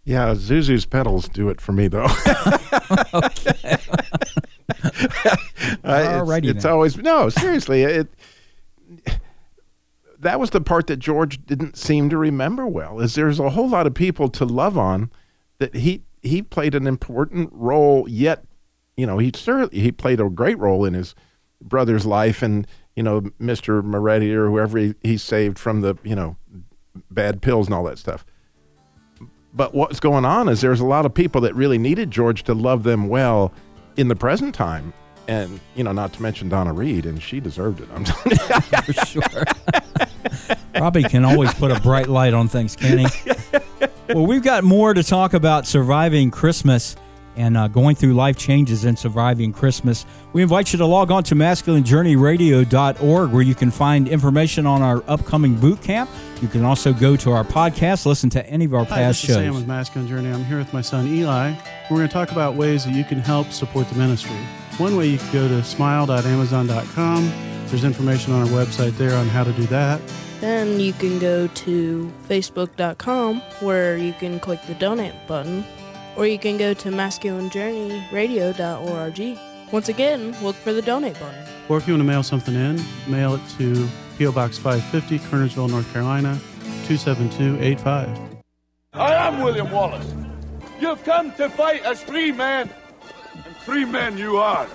Yeah, 0.07 0.35
Zuzu's 0.35 0.85
petals 0.85 1.27
do 1.27 1.49
it 1.49 1.59
for 1.59 1.73
me 1.73 1.89
though. 1.89 2.07
okay. 3.13 3.77
Uh, 5.83 6.25
it's, 6.27 6.47
it's 6.47 6.65
always 6.65 6.97
no, 6.97 7.29
seriously. 7.29 7.83
It 7.83 8.09
that 10.19 10.39
was 10.39 10.49
the 10.49 10.61
part 10.61 10.87
that 10.87 10.97
George 10.97 11.45
didn't 11.45 11.77
seem 11.77 12.09
to 12.09 12.17
remember 12.17 12.65
well. 12.65 12.99
Is 12.99 13.15
there's 13.15 13.39
a 13.39 13.49
whole 13.51 13.69
lot 13.69 13.87
of 13.87 13.93
people 13.93 14.29
to 14.29 14.45
love 14.45 14.77
on 14.77 15.11
that 15.59 15.75
he 15.75 16.03
he 16.21 16.41
played 16.41 16.75
an 16.75 16.87
important 16.87 17.49
role. 17.53 18.07
Yet, 18.09 18.45
you 18.95 19.05
know, 19.05 19.17
he 19.17 19.31
certainly 19.35 19.79
he 19.79 19.91
played 19.91 20.19
a 20.19 20.29
great 20.29 20.57
role 20.57 20.85
in 20.85 20.93
his 20.93 21.15
brother's 21.61 22.05
life, 22.05 22.41
and 22.41 22.67
you 22.95 23.03
know, 23.03 23.29
Mister 23.39 23.81
Moretti 23.81 24.33
or 24.33 24.47
whoever 24.47 24.77
he, 24.77 24.95
he 25.01 25.17
saved 25.17 25.59
from 25.59 25.81
the 25.81 25.97
you 26.03 26.15
know 26.15 26.37
bad 27.11 27.41
pills 27.41 27.67
and 27.67 27.73
all 27.73 27.83
that 27.85 27.99
stuff. 27.99 28.25
But 29.53 29.73
what's 29.73 29.99
going 29.99 30.25
on 30.25 30.49
is 30.49 30.61
there's 30.61 30.79
a 30.79 30.85
lot 30.85 31.05
of 31.05 31.13
people 31.13 31.41
that 31.41 31.55
really 31.55 31.77
needed 31.77 32.11
George 32.11 32.43
to 32.43 32.53
love 32.53 32.83
them 32.83 33.07
well 33.07 33.51
in 33.95 34.07
the 34.07 34.15
present 34.15 34.53
time. 34.53 34.93
And, 35.27 35.59
you 35.75 35.83
know, 35.83 35.91
not 35.91 36.13
to 36.13 36.21
mention 36.21 36.47
Donna 36.47 36.71
Reed, 36.71 37.05
and 37.05 37.21
she 37.21 37.39
deserved 37.39 37.81
it. 37.81 37.89
I'm 37.93 38.03
telling 38.05 38.37
you. 38.37 38.93
For 38.93 39.05
sure. 39.05 39.21
Robbie 40.79 41.03
can 41.03 41.25
always 41.25 41.53
put 41.55 41.71
a 41.71 41.79
bright 41.81 42.07
light 42.07 42.33
on 42.33 42.47
things, 42.47 42.75
can 42.75 42.99
he? 42.99 43.07
Well, 44.13 44.25
we've 44.25 44.41
got 44.41 44.63
more 44.63 44.93
to 44.93 45.03
talk 45.03 45.33
about 45.33 45.67
surviving 45.67 46.31
Christmas 46.31 46.95
and 47.37 47.55
uh, 47.55 47.67
going 47.69 47.95
through 47.95 48.13
life 48.13 48.35
changes 48.35 48.83
and 48.83 48.99
surviving 48.99 49.53
Christmas. 49.53 50.05
We 50.33 50.41
invite 50.41 50.73
you 50.73 50.77
to 50.79 50.85
log 50.85 51.11
on 51.11 51.23
to 51.25 51.35
masculinejourneyradio.org 51.35 53.31
where 53.31 53.41
you 53.41 53.55
can 53.55 53.71
find 53.71 54.07
information 54.07 54.65
on 54.65 54.81
our 54.81 55.03
upcoming 55.07 55.55
boot 55.55 55.81
camp. 55.81 56.09
You 56.41 56.47
can 56.47 56.65
also 56.65 56.91
go 56.93 57.15
to 57.15 57.31
our 57.31 57.43
podcast, 57.43 58.05
listen 58.05 58.29
to 58.31 58.45
any 58.47 58.65
of 58.65 58.73
our 58.73 58.83
Hi, 58.85 58.97
past 58.97 59.21
this 59.21 59.29
is 59.29 59.35
Sam 59.35 59.53
with 59.53 59.67
Masculine 59.67 60.07
Journey. 60.07 60.29
I'm 60.31 60.43
here 60.43 60.57
with 60.57 60.73
my 60.73 60.81
son 60.81 61.07
Eli. 61.07 61.53
We're 61.89 61.97
going 61.97 62.07
to 62.09 62.13
talk 62.13 62.31
about 62.31 62.55
ways 62.55 62.83
that 62.85 62.93
you 62.93 63.03
can 63.03 63.19
help 63.19 63.51
support 63.51 63.87
the 63.89 63.95
ministry. 63.95 64.35
One 64.77 64.97
way 64.97 65.07
you 65.07 65.17
can 65.17 65.31
go 65.31 65.47
to 65.47 65.63
smile.amazon.com. 65.63 67.31
There's 67.67 67.83
information 67.83 68.33
on 68.33 68.41
our 68.41 68.47
website 68.47 68.97
there 68.97 69.15
on 69.15 69.27
how 69.27 69.43
to 69.43 69.51
do 69.53 69.63
that. 69.67 70.01
Then 70.39 70.79
you 70.79 70.93
can 70.93 71.17
go 71.17 71.47
to 71.47 72.13
facebook.com 72.29 73.41
where 73.61 73.97
you 73.97 74.13
can 74.13 74.39
click 74.39 74.61
the 74.67 74.75
donate 74.75 75.15
button, 75.27 75.65
or 76.17 76.27
you 76.27 76.39
can 76.39 76.57
go 76.57 76.73
to 76.73 76.89
masculinejourneyradio.org. 76.89 79.37
Once 79.71 79.89
again, 79.89 80.35
look 80.43 80.55
for 80.55 80.73
the 80.73 80.81
donate 80.81 81.19
button. 81.19 81.45
Or 81.69 81.77
if 81.77 81.87
you 81.87 81.93
want 81.93 82.01
to 82.01 82.07
mail 82.07 82.23
something 82.23 82.55
in, 82.55 82.81
mail 83.07 83.35
it 83.35 83.41
to 83.57 83.87
P.O. 84.17 84.31
Box 84.31 84.57
550, 84.57 85.19
Kernersville, 85.29 85.69
North 85.69 85.93
Carolina, 85.93 86.39
27285. 86.87 88.17
I 88.93 89.13
am 89.13 89.43
William 89.43 89.69
Wallace. 89.69 90.11
You've 90.79 91.03
come 91.03 91.31
to 91.33 91.49
fight 91.49 91.83
as 91.83 92.01
free 92.01 92.31
men, 92.31 92.69
and 93.45 93.55
free 93.57 93.85
men 93.85 94.17
you 94.17 94.37
are. 94.37 94.65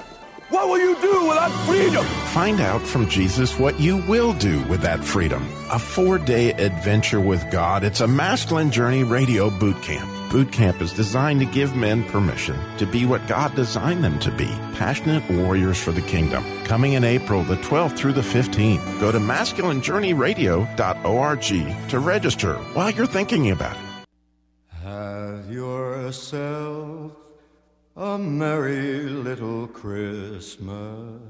What 0.50 0.68
will 0.68 0.78
you 0.78 0.94
do 1.00 1.28
without 1.28 1.50
freedom? 1.66 2.04
Find 2.34 2.60
out 2.60 2.82
from 2.82 3.08
Jesus 3.08 3.58
what 3.58 3.80
you 3.80 3.96
will 4.06 4.34
do 4.34 4.62
with 4.64 4.82
that 4.82 5.02
freedom. 5.02 5.42
A 5.70 5.78
four 5.78 6.18
day 6.18 6.52
adventure 6.52 7.20
with 7.20 7.50
God. 7.50 7.84
It's 7.84 8.02
a 8.02 8.06
masculine 8.06 8.70
journey 8.70 9.02
radio 9.02 9.48
boot 9.48 9.80
camp. 9.82 10.21
Boot 10.32 10.50
camp 10.50 10.80
is 10.80 10.92
designed 10.94 11.40
to 11.40 11.46
give 11.46 11.76
men 11.76 12.04
permission 12.04 12.58
to 12.78 12.86
be 12.86 13.04
what 13.04 13.26
God 13.26 13.54
designed 13.54 14.02
them 14.02 14.18
to 14.20 14.30
be 14.30 14.48
passionate 14.72 15.30
warriors 15.30 15.78
for 15.78 15.92
the 15.92 16.00
kingdom. 16.00 16.42
Coming 16.64 16.94
in 16.94 17.04
April 17.04 17.42
the 17.42 17.56
12th 17.56 17.98
through 17.98 18.14
the 18.14 18.22
15th. 18.22 18.98
Go 18.98 19.12
to 19.12 19.18
masculinejourneyradio.org 19.18 21.88
to 21.90 21.98
register 21.98 22.54
while 22.72 22.90
you're 22.90 23.04
thinking 23.04 23.50
about 23.50 23.76
it. 23.76 23.82
Have 24.82 25.52
yourself 25.52 27.12
a 27.94 28.16
merry 28.16 29.02
little 29.02 29.66
Christmas. 29.66 31.20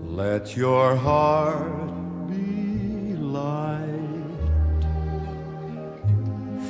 Let 0.00 0.56
your 0.56 0.96
heart 0.96 2.30
be 2.30 3.16
light. 3.16 3.97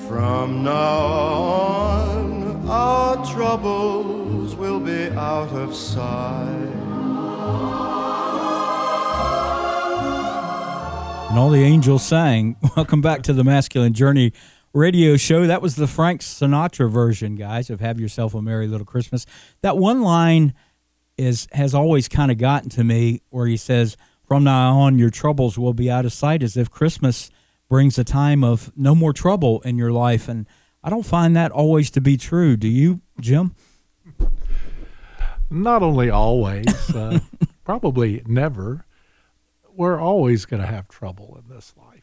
From 0.09 0.65
now 0.65 1.05
on, 1.05 2.67
our 2.67 3.27
troubles 3.27 4.57
will 4.57 4.81
be 4.81 5.09
out 5.09 5.51
of 5.51 5.75
sight. 5.75 6.49
And 11.29 11.39
all 11.39 11.51
the 11.51 11.63
angels 11.63 12.07
sang. 12.07 12.57
Welcome 12.77 13.03
back 13.03 13.21
to 13.25 13.35
the 13.35 13.45
Masculine 13.45 13.93
Journey 13.93 14.33
radio 14.73 15.19
show. 15.19 15.47
That 15.47 15.61
was 15.61 15.77
the 15.77 15.87
Frank 15.87 16.23
Sinatra 16.23 16.91
version, 16.91 17.37
guys, 17.37 17.69
of 17.69 17.81
Have 17.81 18.01
Yourself 18.01 18.33
a 18.33 18.41
Merry 18.41 18.67
Little 18.67 18.87
Christmas. 18.87 19.27
That 19.61 19.77
one 19.77 20.01
line 20.01 20.55
is 21.19 21.49
has 21.53 21.75
always 21.75 22.09
kind 22.09 22.31
of 22.31 22.39
gotten 22.39 22.71
to 22.71 22.83
me 22.83 23.21
where 23.29 23.47
he 23.47 23.59
says, 23.59 23.99
From 24.27 24.45
now 24.45 24.79
on 24.79 24.99
your 24.99 25.11
troubles 25.11 25.59
will 25.59 25.75
be 25.75 25.91
out 25.91 26.07
of 26.07 26.15
sight, 26.15 26.43
as 26.43 26.57
if 26.57 26.71
Christmas 26.71 27.31
brings 27.69 27.99
a 27.99 28.05
time 28.05 28.43
of 28.45 28.73
no 28.77 28.95
more 28.95 29.13
trouble 29.13 29.61
in 29.63 29.77
your 29.79 29.93
life. 29.93 30.29
And 30.29 30.47
I 30.83 30.91
don't 30.91 31.05
find 31.07 31.37
that 31.37 31.51
always 31.53 31.91
to 31.93 32.01
be 32.01 32.17
true. 32.17 32.57
Do 32.57 32.69
you, 32.69 33.01
Jim? 33.21 33.55
Not 35.51 35.83
only 35.83 36.11
always, 36.11 36.95
uh, 36.95 37.21
probably 37.65 38.23
never. 38.27 38.85
We're 39.75 40.01
always 40.01 40.45
going 40.45 40.61
to 40.61 40.67
have 40.69 40.89
trouble 40.89 41.39
in 41.43 41.55
this 41.55 41.73
life. 41.77 42.03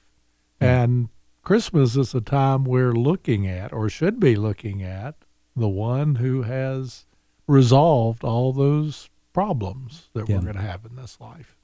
And 0.60 1.10
Christmas 1.44 1.96
is 1.96 2.16
a 2.16 2.22
time 2.22 2.64
we're 2.64 2.94
looking 2.94 3.46
at, 3.48 3.72
or 3.74 3.90
should 3.90 4.20
be 4.20 4.36
looking 4.36 4.82
at, 4.82 5.16
the 5.56 5.68
one 5.68 6.16
who 6.16 6.42
has 6.44 7.06
resolved 7.48 8.24
all 8.24 8.52
those 8.52 9.10
problems 9.34 10.10
that 10.14 10.28
Yeah. 10.28 10.38
we're 10.38 10.42
going 10.42 10.56
to 10.56 10.62
have 10.62 10.86
in 10.86 10.96
this 10.96 11.20
life. 11.20 11.56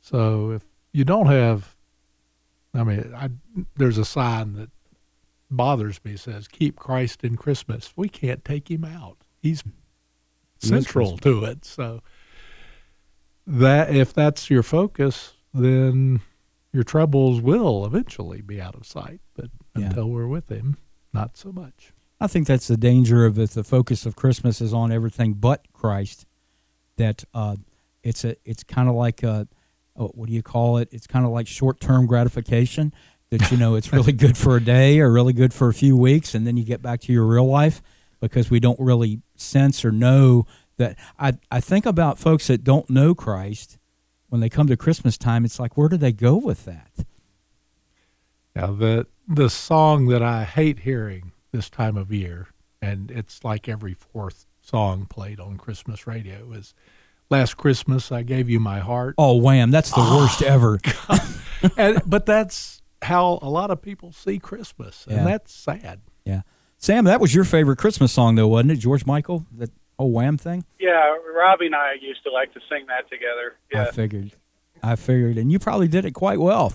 So 0.00 0.50
if 0.50 0.62
you 0.92 1.04
don't 1.04 1.26
have, 1.26 1.73
I 2.74 2.82
mean, 2.84 3.12
I, 3.16 3.30
there's 3.76 3.98
a 3.98 4.04
sign 4.04 4.54
that 4.54 4.70
bothers 5.50 6.00
me 6.04 6.16
says, 6.16 6.48
keep 6.48 6.76
Christ 6.76 7.22
in 7.22 7.36
Christmas. 7.36 7.92
We 7.96 8.08
can't 8.08 8.44
take 8.44 8.70
him 8.70 8.84
out. 8.84 9.18
He's 9.40 9.62
central 10.58 11.16
to 11.18 11.44
it. 11.44 11.64
So 11.64 12.00
that 13.46 13.94
if 13.94 14.12
that's 14.12 14.50
your 14.50 14.62
focus, 14.62 15.34
then 15.52 16.20
your 16.72 16.82
troubles 16.82 17.40
will 17.40 17.84
eventually 17.86 18.40
be 18.40 18.60
out 18.60 18.74
of 18.74 18.86
sight. 18.86 19.20
But 19.34 19.50
Yeah. 19.76 19.86
until 19.86 20.10
we're 20.10 20.26
with 20.26 20.48
him, 20.48 20.76
not 21.12 21.36
so 21.36 21.52
much. 21.52 21.92
I 22.20 22.26
think 22.26 22.46
that's 22.46 22.68
the 22.68 22.76
danger 22.76 23.26
of 23.26 23.38
if 23.38 23.50
the 23.50 23.64
focus 23.64 24.06
of 24.06 24.16
Christmas 24.16 24.60
is 24.60 24.72
on 24.72 24.90
everything 24.90 25.34
but 25.34 25.66
Christ. 25.72 26.26
That 26.96 27.24
uh, 27.34 27.56
it's 28.02 28.24
a 28.24 28.36
it's 28.44 28.62
kind 28.62 28.88
of 28.88 28.94
like 28.94 29.22
a 29.22 29.48
oh, 29.96 30.08
what 30.08 30.28
do 30.28 30.34
you 30.34 30.42
call 30.42 30.78
it? 30.78 30.88
It's 30.92 31.06
kind 31.06 31.24
of 31.24 31.32
like 31.32 31.46
short 31.46 31.80
term 31.80 32.06
gratification. 32.06 32.92
That 33.30 33.50
you 33.50 33.56
know 33.56 33.74
it's 33.74 33.92
really 33.92 34.12
good 34.12 34.36
for 34.36 34.56
a 34.56 34.60
day 34.60 35.00
or 35.00 35.10
really 35.10 35.32
good 35.32 35.52
for 35.52 35.68
a 35.68 35.74
few 35.74 35.96
weeks, 35.96 36.34
and 36.34 36.46
then 36.46 36.56
you 36.56 36.64
get 36.64 36.82
back 36.82 37.00
to 37.02 37.12
your 37.12 37.24
real 37.24 37.46
life 37.46 37.82
because 38.20 38.50
we 38.50 38.60
don't 38.60 38.78
really 38.78 39.22
sense 39.36 39.84
or 39.84 39.90
know 39.90 40.46
that. 40.76 40.96
I 41.18 41.34
I 41.50 41.60
think 41.60 41.86
about 41.86 42.18
folks 42.18 42.46
that 42.48 42.62
don't 42.64 42.88
know 42.88 43.14
Christ 43.14 43.78
when 44.28 44.40
they 44.40 44.48
come 44.48 44.66
to 44.68 44.76
Christmas 44.76 45.18
time. 45.18 45.44
It's 45.44 45.58
like 45.58 45.76
where 45.76 45.88
do 45.88 45.96
they 45.96 46.12
go 46.12 46.36
with 46.36 46.64
that? 46.64 46.92
Now 48.54 48.72
the 48.72 49.06
the 49.26 49.50
song 49.50 50.06
that 50.08 50.22
I 50.22 50.44
hate 50.44 50.80
hearing 50.80 51.32
this 51.50 51.70
time 51.70 51.96
of 51.96 52.12
year, 52.12 52.48
and 52.82 53.10
it's 53.10 53.42
like 53.42 53.68
every 53.68 53.94
fourth 53.94 54.46
song 54.60 55.06
played 55.06 55.40
on 55.40 55.56
Christmas 55.56 56.06
radio 56.06 56.52
is 56.52 56.74
"Last 57.34 57.56
Christmas 57.56 58.12
I 58.12 58.22
Gave 58.22 58.48
You 58.48 58.60
My 58.60 58.78
Heart." 58.78 59.16
Oh, 59.18 59.36
wham! 59.36 59.72
That's 59.72 59.90
the 59.90 59.96
oh, 59.98 60.18
worst 60.18 60.40
ever. 60.40 60.78
and, 61.76 62.00
but 62.06 62.26
that's 62.26 62.80
how 63.02 63.40
a 63.42 63.50
lot 63.50 63.72
of 63.72 63.82
people 63.82 64.12
see 64.12 64.38
Christmas, 64.38 65.04
and 65.08 65.18
Yeah. 65.18 65.24
that's 65.24 65.52
sad. 65.52 66.00
Yeah, 66.24 66.42
Sam, 66.78 67.04
that 67.06 67.20
was 67.20 67.34
your 67.34 67.44
favorite 67.44 67.78
Christmas 67.78 68.12
song, 68.12 68.36
though, 68.36 68.46
wasn't 68.46 68.70
it? 68.70 68.76
George 68.76 69.04
Michael, 69.04 69.46
that 69.56 69.70
oh 69.98 70.06
wham 70.06 70.38
thing. 70.38 70.64
Yeah, 70.78 71.16
Robbie 71.36 71.66
and 71.66 71.74
I 71.74 71.94
used 72.00 72.22
to 72.22 72.30
like 72.30 72.54
to 72.54 72.60
sing 72.70 72.86
that 72.86 73.10
together. 73.10 73.56
I 73.74 73.90
figured. 73.90 74.32
I 74.82 74.94
figured, 74.96 75.36
and 75.36 75.50
you 75.50 75.58
probably 75.58 75.88
did 75.88 76.04
it 76.04 76.12
quite 76.12 76.38
well. 76.38 76.72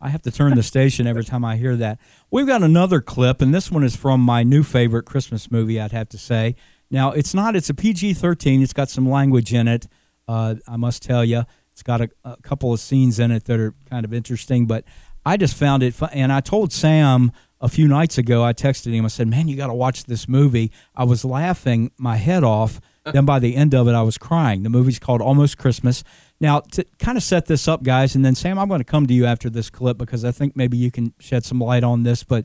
I 0.00 0.08
have 0.08 0.22
to 0.22 0.30
turn 0.32 0.54
the 0.56 0.62
station 0.62 1.06
every 1.06 1.24
time 1.24 1.44
I 1.44 1.56
hear 1.56 1.76
that. 1.76 1.98
We've 2.30 2.46
got 2.46 2.62
another 2.62 3.00
clip, 3.00 3.40
and 3.40 3.54
this 3.54 3.70
one 3.70 3.84
is 3.84 3.94
from 3.94 4.20
my 4.20 4.42
new 4.42 4.64
favorite 4.64 5.04
Christmas 5.04 5.50
movie. 5.50 5.80
I'd 5.80 5.92
have 5.92 6.08
to 6.10 6.18
say. 6.18 6.56
Now, 6.94 7.10
it's 7.10 7.34
not. 7.34 7.56
It's 7.56 7.68
a 7.68 7.74
PG 7.74 8.14
thirteen. 8.14 8.62
It's 8.62 8.72
got 8.72 8.88
some 8.88 9.10
language 9.10 9.52
in 9.52 9.66
it. 9.66 9.88
Uh, 10.28 10.54
I 10.68 10.76
must 10.76 11.02
tell 11.02 11.24
you, 11.24 11.42
it's 11.72 11.82
got 11.82 12.00
a, 12.00 12.08
a 12.24 12.36
couple 12.42 12.72
of 12.72 12.78
scenes 12.78 13.18
in 13.18 13.32
it 13.32 13.46
that 13.46 13.58
are 13.58 13.74
kind 13.90 14.04
of 14.04 14.14
interesting. 14.14 14.66
But 14.66 14.84
I 15.26 15.36
just 15.36 15.56
found 15.56 15.82
it 15.82 15.92
fun, 15.92 16.10
and 16.12 16.32
I 16.32 16.38
told 16.38 16.72
Sam 16.72 17.32
a 17.60 17.68
few 17.68 17.88
nights 17.88 18.16
ago. 18.16 18.44
I 18.44 18.52
texted 18.52 18.92
him. 18.92 19.04
I 19.04 19.08
said, 19.08 19.26
"Man, 19.26 19.48
you 19.48 19.56
got 19.56 19.66
to 19.66 19.74
watch 19.74 20.04
this 20.04 20.28
movie." 20.28 20.70
I 20.94 21.02
was 21.02 21.24
laughing 21.24 21.90
my 21.98 22.14
head 22.14 22.44
off. 22.44 22.80
then 23.12 23.24
by 23.24 23.40
the 23.40 23.56
end 23.56 23.74
of 23.74 23.88
it, 23.88 23.92
I 23.92 24.02
was 24.02 24.16
crying. 24.16 24.62
The 24.62 24.70
movie's 24.70 25.00
called 25.00 25.20
Almost 25.20 25.58
Christmas. 25.58 26.04
Now, 26.40 26.60
to 26.60 26.84
kind 27.00 27.18
of 27.18 27.24
set 27.24 27.46
this 27.46 27.66
up, 27.66 27.82
guys, 27.82 28.14
and 28.14 28.24
then 28.24 28.36
Sam, 28.36 28.56
I'm 28.56 28.68
going 28.68 28.80
to 28.80 28.84
come 28.84 29.08
to 29.08 29.12
you 29.12 29.26
after 29.26 29.50
this 29.50 29.68
clip 29.68 29.98
because 29.98 30.24
I 30.24 30.30
think 30.30 30.54
maybe 30.54 30.76
you 30.76 30.92
can 30.92 31.12
shed 31.18 31.44
some 31.44 31.58
light 31.58 31.82
on 31.82 32.04
this. 32.04 32.22
But 32.22 32.44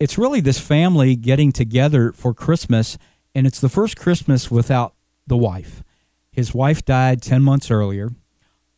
it's 0.00 0.18
really 0.18 0.40
this 0.40 0.58
family 0.58 1.14
getting 1.14 1.52
together 1.52 2.10
for 2.12 2.34
Christmas, 2.34 2.98
and 3.34 3.46
it's 3.46 3.60
the 3.60 3.68
first 3.68 3.96
Christmas 3.96 4.50
without 4.50 4.94
the 5.26 5.36
wife. 5.36 5.82
His 6.32 6.54
wife 6.54 6.84
died 6.84 7.22
10 7.22 7.42
months 7.42 7.70
earlier, 7.70 8.10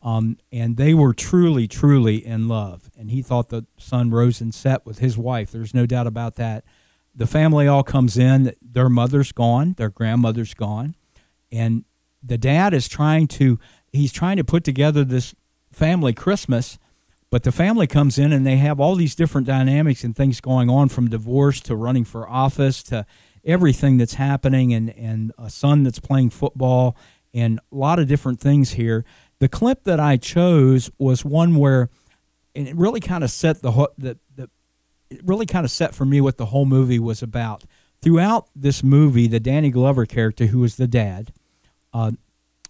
um, 0.01 0.37
and 0.51 0.77
they 0.77 0.93
were 0.93 1.13
truly, 1.13 1.67
truly 1.67 2.25
in 2.25 2.47
love. 2.47 2.91
And 2.97 3.11
he 3.11 3.21
thought 3.21 3.49
the 3.49 3.65
sun 3.77 4.11
rose 4.11 4.41
and 4.41 4.53
set 4.53 4.85
with 4.85 4.99
his 4.99 5.17
wife. 5.17 5.51
There's 5.51 5.73
no 5.73 5.85
doubt 5.85 6.07
about 6.07 6.35
that. 6.35 6.63
The 7.15 7.27
family 7.27 7.67
all 7.67 7.83
comes 7.83 8.17
in, 8.17 8.53
their 8.61 8.89
mother's 8.89 9.31
gone, 9.31 9.73
their 9.77 9.89
grandmother's 9.89 10.53
gone, 10.53 10.95
and 11.51 11.85
the 12.23 12.37
dad 12.37 12.73
is 12.73 12.87
trying 12.87 13.27
to 13.27 13.59
he's 13.91 14.11
trying 14.11 14.37
to 14.37 14.43
put 14.43 14.63
together 14.63 15.03
this 15.03 15.35
family 15.71 16.13
Christmas, 16.13 16.79
but 17.29 17.43
the 17.43 17.51
family 17.51 17.85
comes 17.85 18.17
in 18.17 18.31
and 18.33 18.45
they 18.45 18.57
have 18.57 18.79
all 18.79 18.95
these 18.95 19.13
different 19.13 19.45
dynamics 19.45 20.03
and 20.03 20.15
things 20.15 20.41
going 20.41 20.69
on 20.69 20.89
from 20.89 21.09
divorce 21.09 21.59
to 21.61 21.75
running 21.75 22.03
for 22.03 22.27
office 22.27 22.81
to 22.83 23.05
everything 23.45 23.97
that's 23.97 24.15
happening 24.15 24.73
and, 24.73 24.89
and 24.91 25.31
a 25.37 25.49
son 25.49 25.83
that's 25.83 25.99
playing 25.99 26.29
football 26.29 26.95
and 27.33 27.59
a 27.71 27.75
lot 27.75 27.99
of 27.99 28.07
different 28.07 28.39
things 28.39 28.71
here. 28.71 29.03
The 29.39 29.49
clip 29.49 29.83
that 29.83 29.99
I 29.99 30.17
chose 30.17 30.89
was 30.97 31.25
one 31.25 31.55
where 31.55 31.89
and 32.55 32.67
it 32.67 32.75
really 32.75 32.99
kind 32.99 33.23
of 33.23 33.31
set 33.31 33.61
the 33.61 33.71
the, 33.97 34.17
the 34.35 34.49
it 35.09 35.21
really 35.23 35.45
kind 35.45 35.65
of 35.65 35.71
set 35.71 35.93
for 35.93 36.05
me 36.05 36.21
what 36.21 36.37
the 36.37 36.47
whole 36.47 36.65
movie 36.65 36.99
was 36.99 37.21
about. 37.21 37.63
Throughout 38.01 38.49
this 38.55 38.83
movie, 38.83 39.27
the 39.27 39.39
Danny 39.39 39.69
Glover 39.69 40.05
character, 40.05 40.47
who 40.47 40.63
is 40.63 40.75
the 40.75 40.87
dad, 40.87 41.31
uh, 41.93 42.11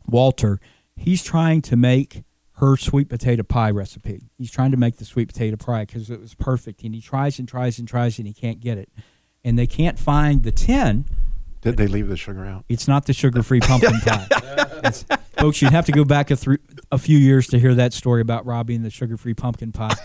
Walter, 0.05 0.59
he's 0.95 1.23
trying 1.23 1.61
to 1.63 1.75
make 1.75 2.23
her 2.57 2.77
sweet 2.77 3.09
potato 3.09 3.43
pie 3.43 3.71
recipe. 3.71 4.29
He's 4.37 4.51
trying 4.51 4.71
to 4.71 4.77
make 4.77 4.97
the 4.97 5.05
sweet 5.05 5.29
potato 5.29 5.57
pie 5.57 5.85
because 5.85 6.09
it 6.09 6.21
was 6.21 6.35
perfect, 6.35 6.83
and 6.83 6.93
he 6.93 7.01
tries 7.01 7.39
and 7.39 7.47
tries 7.47 7.79
and 7.79 7.87
tries, 7.87 8.19
and 8.19 8.27
he 8.27 8.33
can't 8.33 8.59
get 8.59 8.77
it. 8.77 8.89
And 9.43 9.57
they 9.59 9.67
can't 9.67 9.99
find 9.99 10.43
the 10.43 10.51
tin. 10.51 11.05
Did 11.61 11.77
they 11.77 11.87
leave 11.87 12.07
the 12.07 12.17
sugar 12.17 12.45
out? 12.45 12.65
It's 12.69 12.87
not 12.87 13.05
the 13.05 13.13
sugar-free 13.13 13.61
pumpkin 13.61 13.99
pie. 14.05 14.27
It's- 14.79 15.05
folks, 15.37 15.61
you'd 15.61 15.71
have 15.71 15.85
to 15.85 15.91
go 15.91 16.05
back 16.05 16.31
a, 16.31 16.35
thr 16.35 16.55
a 16.91 16.97
few 16.97 17.17
years 17.17 17.47
to 17.47 17.59
hear 17.59 17.73
that 17.75 17.93
story 17.93 18.21
about 18.21 18.45
Robbie 18.45 18.75
and 18.75 18.85
the 18.85 18.89
sugar-free 18.89 19.33
pumpkin 19.33 19.71
pie. 19.71 19.95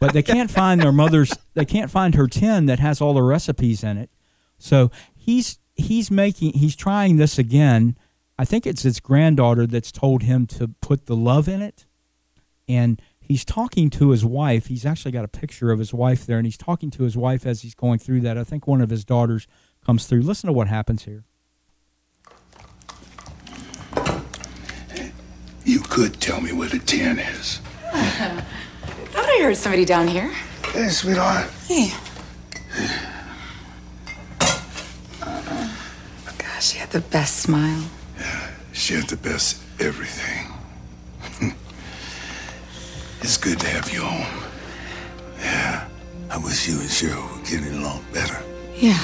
But 0.00 0.12
they 0.12 0.22
can't 0.22 0.50
find 0.50 0.80
their 0.80 0.92
mother's. 0.92 1.32
They 1.54 1.64
can't 1.64 1.90
find 1.90 2.14
her 2.14 2.28
tin 2.28 2.66
that 2.66 2.78
has 2.78 3.00
all 3.00 3.14
the 3.14 3.22
recipes 3.22 3.82
in 3.82 3.98
it. 3.98 4.10
So 4.56 4.90
he's 5.16 5.58
he's 5.74 6.08
making 6.10 6.52
he's 6.52 6.76
trying 6.76 7.16
this 7.16 7.36
again. 7.38 7.96
I 8.38 8.44
think 8.44 8.64
it's 8.64 8.82
his 8.82 9.00
granddaughter 9.00 9.66
that's 9.66 9.90
told 9.90 10.22
him 10.22 10.46
to 10.48 10.68
put 10.80 11.06
the 11.06 11.16
love 11.16 11.48
in 11.48 11.62
it, 11.62 11.84
and 12.68 13.02
he's 13.28 13.44
talking 13.44 13.90
to 13.90 14.10
his 14.10 14.24
wife. 14.24 14.66
He's 14.66 14.84
actually 14.86 15.12
got 15.12 15.24
a 15.24 15.28
picture 15.28 15.70
of 15.70 15.78
his 15.78 15.92
wife 15.94 16.26
there, 16.26 16.38
and 16.38 16.46
he's 16.46 16.56
talking 16.56 16.90
to 16.92 17.02
his 17.04 17.16
wife 17.16 17.46
as 17.46 17.62
he's 17.62 17.74
going 17.74 17.98
through 17.98 18.20
that. 18.22 18.36
I 18.38 18.44
think 18.44 18.66
one 18.66 18.80
of 18.80 18.90
his 18.90 19.04
daughters 19.04 19.46
comes 19.84 20.06
through. 20.06 20.22
Listen 20.22 20.48
to 20.48 20.52
what 20.52 20.68
happens 20.68 21.04
here. 21.04 21.24
You 25.64 25.80
could 25.80 26.20
tell 26.20 26.40
me 26.40 26.52
where 26.52 26.68
the 26.68 26.78
tin 26.78 27.18
is. 27.18 27.60
I 27.92 28.00
Thought 29.10 29.28
I 29.28 29.40
heard 29.42 29.56
somebody 29.56 29.84
down 29.84 30.08
here. 30.08 30.32
Hey, 30.72 30.88
sweetheart. 30.88 31.50
Hey. 31.66 31.92
Gosh, 36.38 36.68
she 36.70 36.78
had 36.78 36.90
the 36.90 37.00
best 37.00 37.36
smile. 37.38 37.84
Yeah, 38.18 38.50
She 38.72 38.94
had 38.94 39.08
the 39.08 39.16
best 39.16 39.62
everything. 39.78 40.47
It's 43.20 43.36
good 43.36 43.58
to 43.60 43.66
have 43.68 43.92
you 43.92 44.02
home. 44.02 44.44
Yeah. 45.40 45.86
I 46.30 46.38
wish 46.38 46.68
you 46.68 46.78
and 46.80 46.88
Cheryl 46.88 47.36
were 47.36 47.44
getting 47.44 47.74
along 47.80 48.04
better. 48.12 48.38
Yeah. 48.76 48.98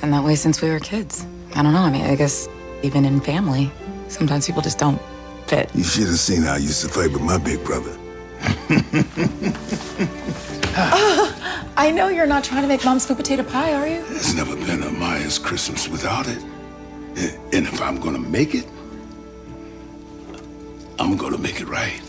Been 0.00 0.10
that 0.10 0.22
way 0.22 0.34
since 0.34 0.60
we 0.62 0.70
were 0.70 0.80
kids. 0.80 1.26
I 1.54 1.62
don't 1.62 1.72
know. 1.72 1.80
I 1.80 1.90
mean, 1.90 2.04
I 2.04 2.14
guess 2.14 2.48
even 2.82 3.04
in 3.04 3.20
family, 3.20 3.70
sometimes 4.08 4.46
people 4.46 4.62
just 4.62 4.78
don't 4.78 5.00
fit. 5.46 5.70
You 5.74 5.84
should 5.84 6.06
have 6.06 6.18
seen 6.18 6.42
how 6.42 6.54
I 6.54 6.58
used 6.58 6.82
to 6.82 6.88
fight 6.88 7.12
with 7.12 7.22
my 7.22 7.38
big 7.38 7.64
brother. 7.64 7.96
I 11.76 11.90
know 11.90 12.08
you're 12.08 12.26
not 12.26 12.44
trying 12.44 12.62
to 12.62 12.68
make 12.68 12.84
mom's 12.84 13.06
sweet 13.06 13.16
potato 13.16 13.42
pie, 13.42 13.72
are 13.74 13.88
you? 13.88 14.04
There's 14.08 14.34
never 14.34 14.54
been 14.54 14.82
a 14.82 14.90
Meyer's 14.90 15.38
Christmas 15.38 15.88
without 15.88 16.26
it. 16.28 16.42
And 17.52 17.66
if 17.66 17.80
I'm 17.80 17.98
gonna 18.00 18.18
make 18.18 18.54
it, 18.54 18.66
I'm 20.98 21.16
gonna 21.16 21.38
make 21.38 21.60
it 21.60 21.68
right. 21.68 22.00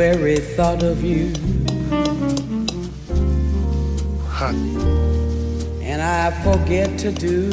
very 0.00 0.38
thought 0.38 0.82
of 0.82 1.04
you. 1.04 1.30
Huh. 4.26 4.54
And 5.90 6.00
I 6.00 6.30
forget 6.42 6.98
to 7.00 7.12
do 7.12 7.50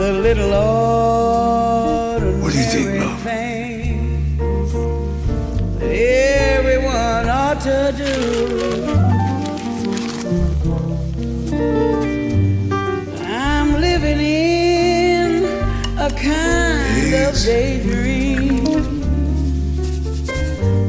the 0.00 0.12
little 0.26 0.52
ordinary 0.54 2.40
what 2.42 2.52
do 2.52 2.58
you 2.58 2.64
think, 2.74 2.88
Mom? 3.00 3.16
things 3.26 4.72
that 5.80 5.90
everyone 5.90 7.26
ought 7.28 7.60
to 7.70 7.92
do. 8.04 8.14
I'm 13.26 13.68
living 13.80 14.20
in 14.20 15.44
a 15.98 16.08
kind 16.08 16.61
daydream. 17.12 18.66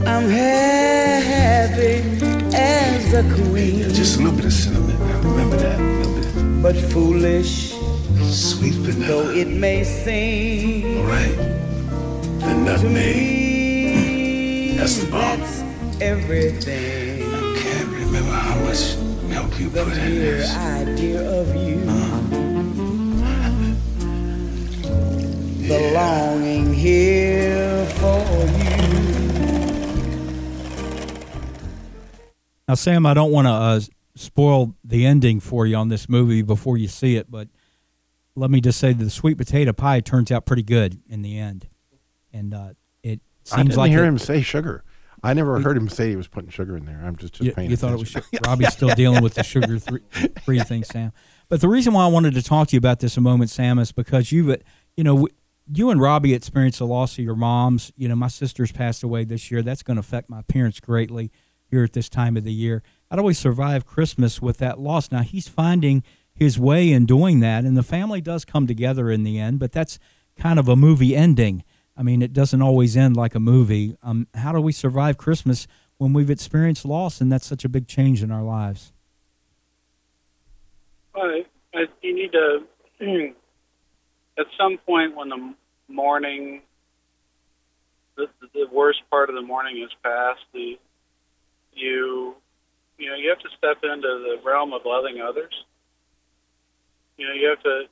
I'm 0.07 0.29
happy 0.29 2.01
as 2.55 3.13
a 3.13 3.23
queen. 3.35 3.89
Just 3.93 4.15
a 4.19 4.23
little 4.23 4.35
bit 4.35 4.45
of 4.45 4.53
cinnamon. 4.53 4.95
I 5.01 5.19
remember 5.19 5.57
that. 5.57 5.79
A 5.79 5.83
little 5.83 6.13
bit. 6.15 6.61
But 6.61 6.75
foolish, 6.91 7.73
Sweet 8.31 8.73
vanilla. 8.75 9.07
though 9.07 9.29
it 9.31 9.47
may 9.49 9.83
seem. 9.83 10.97
All 10.99 11.05
right. 11.05 11.35
The 12.39 12.53
nutmeg. 12.65 13.97
That's 14.77 14.97
the 14.99 15.11
bomb. 15.11 15.39
That's 15.39 15.61
everything. 16.01 17.23
I 17.33 17.59
can't 17.61 17.89
remember 17.89 18.31
how 18.31 18.55
much 18.63 18.95
milk 19.27 19.59
you 19.59 19.69
The 19.69 19.83
put 19.83 19.93
in 19.97 20.15
this. 20.19 20.55
idea 20.55 21.21
of 21.41 21.53
you. 21.55 21.81
Uh-huh. 21.87 22.22
The 25.73 25.91
longing 25.91 26.71
here 26.71 27.83
for 27.87 28.19
you. 28.59 28.77
Now, 32.67 32.75
Sam, 32.75 33.07
I 33.07 33.15
don't 33.15 33.31
want 33.31 33.47
to 33.47 33.51
uh, 33.51 33.79
spoil 34.15 34.75
the 34.83 35.07
ending 35.07 35.39
for 35.39 35.65
you 35.65 35.75
on 35.75 35.87
this 35.89 36.07
movie 36.07 36.43
before 36.43 36.77
you 36.77 36.87
see 36.87 37.15
it, 37.15 37.31
but 37.31 37.47
let 38.35 38.51
me 38.51 38.61
just 38.61 38.79
say 38.79 38.93
that 38.93 39.03
the 39.03 39.09
sweet 39.09 39.35
potato 39.35 39.73
pie 39.73 39.99
turns 39.99 40.31
out 40.31 40.45
pretty 40.45 40.61
good 40.61 41.01
in 41.09 41.23
the 41.23 41.39
end, 41.39 41.67
and 42.31 42.53
uh, 42.53 42.73
it 43.01 43.21
seems 43.43 43.59
I 43.59 43.63
didn't 43.63 43.77
like 43.77 43.89
hear 43.91 44.03
it- 44.03 44.09
him 44.09 44.19
say 44.19 44.43
sugar. 44.43 44.83
I 45.23 45.33
never 45.33 45.59
heard 45.59 45.75
him 45.75 45.89
say 45.89 46.09
he 46.09 46.15
was 46.17 46.27
putting 46.27 46.51
sugar 46.51 46.77
in 46.77 46.85
there. 46.85 47.01
I'm 47.03 47.15
just, 47.15 47.33
just 47.33 47.45
you, 47.45 47.51
paying 47.53 47.71
you 47.71 47.77
thought 47.77 47.93
it 47.93 47.99
was 47.99 48.09
sugar. 48.09 48.27
Robbie's 48.45 48.73
still 48.73 48.93
dealing 48.93 49.23
with 49.23 49.33
the 49.33 49.43
sugar 49.43 49.79
three, 49.79 50.01
free 50.43 50.59
thing, 50.59 50.83
Sam. 50.83 51.13
But 51.49 51.61
the 51.61 51.67
reason 51.69 51.93
why 51.93 52.03
I 52.03 52.07
wanted 52.09 52.35
to 52.35 52.43
talk 52.43 52.67
to 52.67 52.73
you 52.73 52.77
about 52.77 52.99
this 52.99 53.17
a 53.17 53.21
moment, 53.21 53.49
Sam, 53.49 53.79
is 53.79 53.91
because 53.91 54.31
you've, 54.33 54.55
you 54.97 55.03
know, 55.03 55.27
you 55.71 55.89
and 55.89 56.01
Robbie 56.01 56.33
experienced 56.33 56.79
the 56.79 56.87
loss 56.87 57.17
of 57.17 57.23
your 57.23 57.35
moms. 57.35 57.91
You 57.95 58.07
know, 58.07 58.15
my 58.15 58.27
sister's 58.27 58.71
passed 58.71 59.03
away 59.03 59.23
this 59.23 59.51
year. 59.51 59.61
That's 59.61 59.83
going 59.83 59.95
to 59.95 60.01
affect 60.01 60.29
my 60.29 60.41
parents 60.43 60.79
greatly 60.79 61.31
here 61.69 61.83
at 61.83 61.93
this 61.93 62.09
time 62.09 62.37
of 62.37 62.43
the 62.43 62.53
year. 62.53 62.83
I'd 63.09 63.19
always 63.19 63.39
survive 63.39 63.85
Christmas 63.85 64.41
with 64.41 64.57
that 64.57 64.79
loss. 64.79 65.11
Now 65.11 65.21
he's 65.21 65.47
finding 65.47 66.03
his 66.33 66.59
way 66.59 66.91
in 66.91 67.05
doing 67.05 67.39
that, 67.41 67.63
and 67.63 67.77
the 67.77 67.83
family 67.83 68.21
does 68.21 68.43
come 68.43 68.67
together 68.67 69.09
in 69.11 69.23
the 69.23 69.39
end. 69.39 69.59
But 69.59 69.71
that's 69.71 69.99
kind 70.35 70.59
of 70.59 70.67
a 70.67 70.75
movie 70.75 71.15
ending. 71.15 71.63
I 71.95 72.03
mean, 72.03 72.21
it 72.21 72.33
doesn't 72.33 72.61
always 72.61 72.97
end 72.97 73.15
like 73.15 73.35
a 73.35 73.39
movie. 73.39 73.95
Um, 74.01 74.27
how 74.33 74.51
do 74.51 74.59
we 74.59 74.71
survive 74.71 75.17
Christmas 75.17 75.67
when 75.97 76.13
we've 76.13 76.29
experienced 76.29 76.85
loss 76.85 77.21
and 77.21 77.31
that's 77.31 77.45
such 77.45 77.63
a 77.63 77.69
big 77.69 77.87
change 77.87 78.23
in 78.23 78.31
our 78.31 78.41
lives? 78.41 78.91
I, 81.73 81.85
you 82.01 82.15
need 82.15 82.31
to, 82.31 82.63
at 84.37 84.45
some 84.57 84.77
point 84.85 85.15
when 85.15 85.29
the 85.29 85.53
mourning, 85.87 86.61
the, 88.15 88.27
the 88.53 88.67
worst 88.71 89.01
part 89.09 89.29
of 89.29 89.35
the 89.35 89.41
mourning 89.41 89.81
is 89.81 89.91
past, 90.03 90.39
the 90.53 90.77
you, 91.75 92.35
you 92.97 93.09
know, 93.09 93.15
you 93.15 93.29
have 93.29 93.39
to 93.39 93.49
step 93.57 93.83
into 93.83 94.01
the 94.07 94.37
realm 94.45 94.73
of 94.73 94.81
loving 94.85 95.21
others. 95.21 95.53
You 97.17 97.27
know, 97.27 97.33
you 97.33 97.47
have 97.49 97.63
to, 97.63 97.83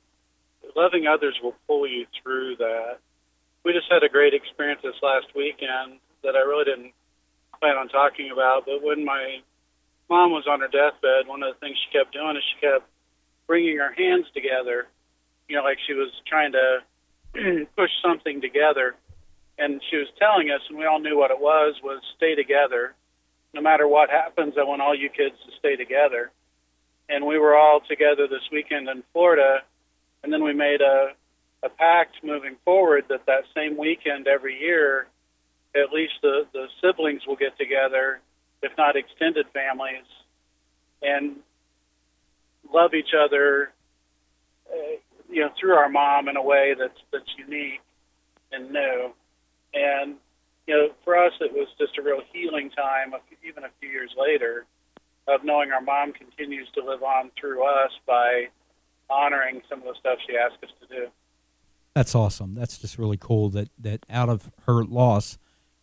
loving 0.76 1.06
others 1.06 1.38
will 1.42 1.54
pull 1.66 1.86
you 1.86 2.06
through 2.22 2.56
that. 2.56 2.98
We 3.64 3.72
just 3.72 3.90
had 3.90 4.02
a 4.02 4.08
great 4.08 4.34
experience 4.34 4.80
this 4.82 4.94
last 5.02 5.26
weekend 5.34 5.98
that 6.22 6.34
I 6.34 6.40
really 6.40 6.64
didn't 6.64 6.92
plan 7.60 7.76
on 7.76 7.88
talking 7.88 8.30
about, 8.32 8.66
but 8.66 8.82
when 8.82 9.04
my 9.04 9.38
mom 10.10 10.32
was 10.32 10.46
on 10.50 10.60
her 10.60 10.68
deathbed, 10.68 11.26
one 11.26 11.42
of 11.42 11.54
the 11.54 11.60
things 11.60 11.76
she 11.78 11.96
kept 11.96 12.12
doing 12.12 12.36
is 12.36 12.42
she 12.42 12.60
kept 12.60 12.86
bringing 13.46 13.78
her 13.78 13.92
hands 13.92 14.26
together, 14.34 14.86
you 15.52 15.58
know, 15.58 15.64
like 15.64 15.76
she 15.86 15.92
was 15.92 16.08
trying 16.26 16.52
to 16.52 16.78
push 17.76 17.90
something 18.02 18.40
together. 18.40 18.94
And 19.58 19.82
she 19.90 19.98
was 19.98 20.06
telling 20.18 20.48
us, 20.50 20.62
and 20.70 20.78
we 20.78 20.86
all 20.86 20.98
knew 20.98 21.18
what 21.18 21.30
it 21.30 21.38
was, 21.38 21.74
was 21.84 22.00
stay 22.16 22.34
together. 22.34 22.94
No 23.52 23.60
matter 23.60 23.86
what 23.86 24.08
happens, 24.08 24.54
I 24.58 24.64
want 24.64 24.80
all 24.80 24.94
you 24.94 25.10
kids 25.10 25.34
to 25.44 25.52
stay 25.58 25.76
together. 25.76 26.30
And 27.10 27.26
we 27.26 27.38
were 27.38 27.54
all 27.54 27.80
together 27.86 28.26
this 28.26 28.48
weekend 28.50 28.88
in 28.88 29.02
Florida, 29.12 29.60
and 30.22 30.32
then 30.32 30.42
we 30.42 30.54
made 30.54 30.80
a, 30.80 31.12
a 31.62 31.68
pact 31.68 32.24
moving 32.24 32.56
forward 32.64 33.04
that 33.10 33.26
that 33.26 33.44
same 33.54 33.76
weekend 33.76 34.26
every 34.26 34.58
year, 34.58 35.06
at 35.74 35.92
least 35.92 36.14
the, 36.22 36.46
the 36.54 36.68
siblings 36.80 37.26
will 37.26 37.36
get 37.36 37.58
together, 37.58 38.20
if 38.62 38.72
not 38.78 38.96
extended 38.96 39.44
families, 39.52 40.08
and 41.02 41.36
love 42.72 42.94
each 42.94 43.12
other, 43.12 43.70
uh, 44.72 44.96
you 45.32 45.40
know, 45.40 45.50
through 45.58 45.74
our 45.74 45.88
mom 45.88 46.28
in 46.28 46.36
a 46.36 46.42
way 46.42 46.74
that's 46.78 46.98
that's 47.12 47.30
unique 47.38 47.80
and 48.52 48.70
new. 48.70 49.12
And 49.74 50.16
you 50.66 50.74
know, 50.74 50.88
for 51.04 51.16
us, 51.16 51.32
it 51.40 51.52
was 51.52 51.68
just 51.78 51.98
a 51.98 52.02
real 52.02 52.20
healing 52.32 52.70
time, 52.70 53.12
even 53.46 53.64
a 53.64 53.70
few 53.80 53.88
years 53.88 54.10
later, 54.16 54.64
of 55.26 55.44
knowing 55.44 55.72
our 55.72 55.80
mom 55.80 56.12
continues 56.12 56.68
to 56.74 56.84
live 56.84 57.02
on 57.02 57.30
through 57.38 57.64
us 57.64 57.90
by 58.06 58.48
honoring 59.10 59.62
some 59.68 59.80
of 59.80 59.86
the 59.86 59.94
stuff 59.98 60.18
she 60.26 60.36
asked 60.36 60.62
us 60.62 60.70
to 60.80 60.86
do. 60.94 61.06
That's 61.94 62.14
awesome. 62.14 62.54
That's 62.54 62.78
just 62.78 62.98
really 62.98 63.18
cool 63.18 63.50
that 63.50 63.70
that 63.78 64.06
out 64.08 64.28
of 64.28 64.50
her 64.66 64.84
loss 64.84 65.38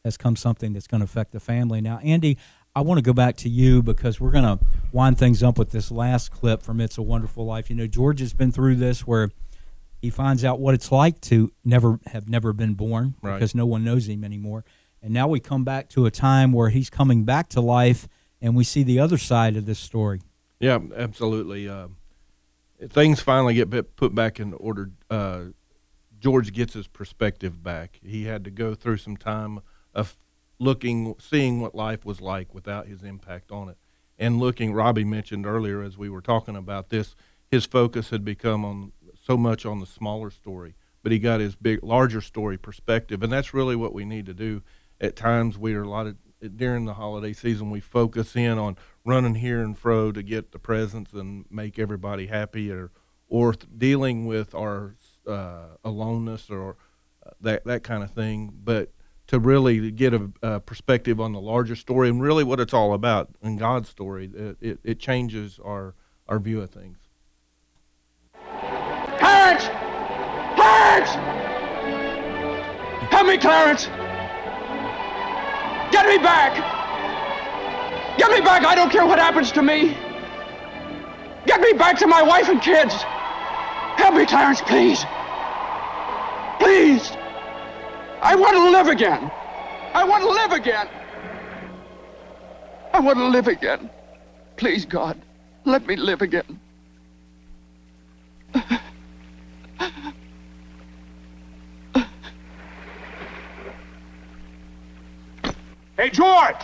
has 0.05 0.17
come 0.17 0.35
something 0.35 0.73
that's 0.73 0.87
going 0.87 1.01
to 1.01 1.05
affect 1.05 1.33
the 1.33 1.39
family. 1.39 1.81
Now, 1.81 1.99
Andy, 2.03 2.37
I 2.79 2.81
want 2.81 2.97
to 2.97 3.01
go 3.01 3.11
back 3.11 3.35
to 3.37 3.49
you 3.49 3.83
because 3.83 4.21
we're 4.21 4.31
going 4.31 4.45
to 4.45 4.57
wind 4.93 5.17
things 5.17 5.43
up 5.43 5.57
with 5.57 5.71
this 5.71 5.91
last 5.91 6.31
clip 6.31 6.61
from 6.63 6.79
It's 6.79 6.97
a 6.97 7.01
Wonderful 7.01 7.45
Life. 7.45 7.69
You 7.69 7.75
know, 7.75 7.87
George 7.87 8.21
has 8.21 8.33
been 8.33 8.53
through 8.53 8.75
this 8.75 9.05
where 9.05 9.31
he 10.01 10.09
finds 10.09 10.45
out 10.45 10.61
what 10.61 10.73
it's 10.73 10.89
like 10.89 11.19
to 11.23 11.51
never 11.65 11.99
have 12.05 12.29
never 12.29 12.53
been 12.53 12.75
born 12.75 13.15
Right. 13.21 13.33
because 13.33 13.53
no 13.53 13.65
one 13.65 13.83
knows 13.83 14.07
him 14.07 14.23
anymore. 14.23 14.63
And 15.03 15.13
now 15.13 15.27
we 15.27 15.41
come 15.41 15.65
back 15.65 15.89
to 15.89 16.05
a 16.05 16.11
time 16.11 16.53
where 16.53 16.69
he's 16.69 16.89
coming 16.89 17.25
back 17.25 17.49
to 17.49 17.59
life 17.59 18.07
and 18.41 18.55
we 18.55 18.63
see 18.63 18.83
the 18.83 18.97
other 18.97 19.17
side 19.17 19.57
of 19.57 19.65
this 19.65 19.77
story. 19.79 20.21
Yeah, 20.61 20.79
absolutely. 20.95 21.67
Uh, 21.67 21.89
things 22.87 23.19
finally 23.19 23.55
get 23.55 23.97
put 23.97 24.15
back 24.15 24.39
in 24.39 24.53
order. 24.53 24.91
Uh, 25.09 25.47
George 26.17 26.53
gets 26.53 26.75
his 26.75 26.87
perspective 26.87 27.61
back. 27.61 27.99
He 28.01 28.23
had 28.23 28.45
to 28.45 28.51
go 28.51 28.73
through 28.73 28.97
some 28.97 29.17
time 29.17 29.59
of 29.93 30.15
looking, 30.59 31.15
seeing 31.19 31.61
what 31.61 31.73
life 31.73 32.05
was 32.05 32.21
like 32.21 32.53
without 32.53 32.87
his 32.87 33.03
impact 33.03 33.51
on 33.51 33.69
it, 33.69 33.77
and 34.17 34.39
looking. 34.39 34.73
Robbie 34.73 35.05
mentioned 35.05 35.45
earlier 35.45 35.81
as 35.81 35.97
we 35.97 36.09
were 36.09 36.21
talking 36.21 36.55
about 36.55 36.89
this, 36.89 37.15
his 37.49 37.65
focus 37.65 38.09
had 38.09 38.23
become 38.23 38.63
on 38.65 38.91
so 39.21 39.37
much 39.37 39.65
on 39.65 39.79
the 39.79 39.85
smaller 39.85 40.29
story, 40.29 40.75
but 41.01 41.11
he 41.11 41.19
got 41.19 41.39
his 41.39 41.55
big, 41.55 41.83
larger 41.83 42.21
story 42.21 42.57
perspective, 42.57 43.23
and 43.23 43.31
that's 43.31 43.53
really 43.53 43.75
what 43.75 43.93
we 43.93 44.05
need 44.05 44.25
to 44.25 44.33
do. 44.33 44.61
At 45.01 45.15
times, 45.15 45.57
we 45.57 45.73
are 45.73 45.83
a 45.83 45.89
lot 45.89 46.07
of 46.07 46.17
during 46.55 46.85
the 46.85 46.93
holiday 46.93 47.33
season, 47.33 47.69
we 47.69 47.81
focus 47.81 48.35
in 48.35 48.57
on 48.57 48.77
running 49.05 49.35
here 49.35 49.61
and 49.61 49.77
fro 49.77 50.11
to 50.11 50.23
get 50.23 50.51
the 50.51 50.59
presents 50.59 51.11
and 51.13 51.45
make 51.49 51.77
everybody 51.77 52.27
happy, 52.27 52.71
or 52.71 52.91
or 53.27 53.53
dealing 53.77 54.25
with 54.25 54.55
our 54.55 54.95
uh, 55.27 55.67
aloneness 55.83 56.49
or 56.49 56.77
uh, 57.25 57.31
that 57.41 57.65
that 57.65 57.83
kind 57.83 58.03
of 58.03 58.11
thing. 58.11 58.53
But 58.63 58.91
to 59.29 59.37
really 59.37 59.91
get 59.91 60.11
a, 60.11 60.27
a 60.41 60.59
perspective 60.59 61.21
on 61.21 61.33
the 61.33 61.39
larger 61.39 61.75
story 61.75 62.09
and 62.09 62.19
really 62.19 62.43
what 62.43 62.59
it's 62.59 62.73
all 62.73 62.95
about 62.95 63.29
in 63.43 63.57
God's 63.57 63.87
story, 63.87 64.31
it, 64.33 64.57
it, 64.59 64.79
it 64.83 64.99
changes 64.99 65.59
our 65.63 65.93
our 66.27 66.39
view 66.39 66.61
of 66.61 66.69
things. 66.71 66.97
Clarence! 68.33 69.65
Clarence! 70.55 71.09
Help 73.11 73.27
me, 73.27 73.37
Clarence! 73.37 73.85
Get 75.91 76.07
me 76.07 76.17
back! 76.17 76.57
Get 78.17 78.31
me 78.31 78.41
back! 78.41 78.65
I 78.65 78.73
don't 78.75 78.91
care 78.91 79.05
what 79.05 79.19
happens 79.19 79.51
to 79.51 79.61
me! 79.61 79.95
Get 81.45 81.61
me 81.61 81.73
back 81.73 81.99
to 81.99 82.07
my 82.07 82.23
wife 82.23 82.49
and 82.49 82.59
kids! 82.61 82.93
Help 82.93 84.15
me, 84.15 84.25
Clarence, 84.25 84.61
please! 84.61 85.03
Please! 86.59 87.18
I 88.21 88.35
want 88.35 88.53
to 88.53 88.69
live 88.69 88.87
again! 88.87 89.31
I 89.93 90.03
want 90.03 90.23
to 90.23 90.29
live 90.29 90.51
again! 90.51 90.87
I 92.93 92.99
want 92.99 93.17
to 93.17 93.25
live 93.27 93.47
again. 93.47 93.89
Please, 94.57 94.85
God, 94.85 95.19
let 95.65 95.85
me 95.87 95.95
live 95.95 96.21
again. 96.21 96.59
Hey, 105.95 106.09
George! 106.09 106.55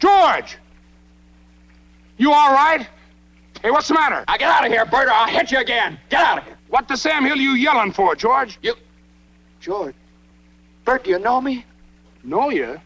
George! 0.00 0.58
You 2.18 2.32
all 2.32 2.52
right? 2.52 2.88
Hey, 3.62 3.70
what's 3.70 3.88
the 3.88 3.94
matter? 3.94 4.24
Now 4.26 4.36
get 4.36 4.50
out 4.50 4.66
of 4.66 4.72
here, 4.72 4.84
Bert, 4.84 5.06
or 5.06 5.12
I'll 5.12 5.28
hit 5.28 5.52
you 5.52 5.58
again. 5.58 5.98
Get 6.08 6.20
out 6.20 6.38
of 6.38 6.44
here. 6.44 6.56
What 6.68 6.88
the 6.88 6.96
Sam 6.96 7.24
Hill 7.24 7.34
are 7.34 7.40
you 7.40 7.52
yelling 7.52 7.92
for, 7.92 8.16
George? 8.16 8.58
You. 8.62 8.74
George. 9.64 9.94
Bert, 10.84 11.04
do 11.04 11.10
you 11.10 11.18
know 11.18 11.40
me? 11.40 11.64
Know 12.22 12.50
you? 12.50 12.78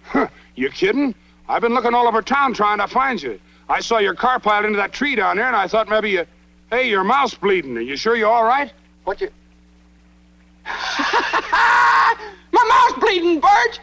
you 0.55 0.71
kidding? 0.71 1.13
I've 1.49 1.61
been 1.61 1.75
looking 1.75 1.93
all 1.93 2.07
over 2.07 2.23
town 2.23 2.55
trying 2.55 2.79
to 2.79 2.87
find 2.87 3.21
you. 3.21 3.41
I 3.69 3.81
saw 3.81 3.99
your 3.99 4.15
car 4.15 4.39
piled 4.39 4.65
into 4.65 4.77
that 4.77 4.93
tree 4.93 5.17
down 5.17 5.39
there, 5.39 5.49
and 5.49 5.57
I 5.57 5.67
thought 5.67 5.89
maybe 5.89 6.11
you. 6.11 6.25
Hey, 6.71 6.89
your 6.89 7.03
mouth's 7.03 7.35
bleeding. 7.35 7.77
Are 7.77 7.81
you 7.81 7.97
sure 7.97 8.15
you're 8.15 8.31
all 8.31 8.45
right? 8.45 8.73
What 9.03 9.21
you. 9.21 9.29
My 10.67 12.15
mouth's 12.53 13.01
bleeding, 13.01 13.41
Bert! 13.41 13.81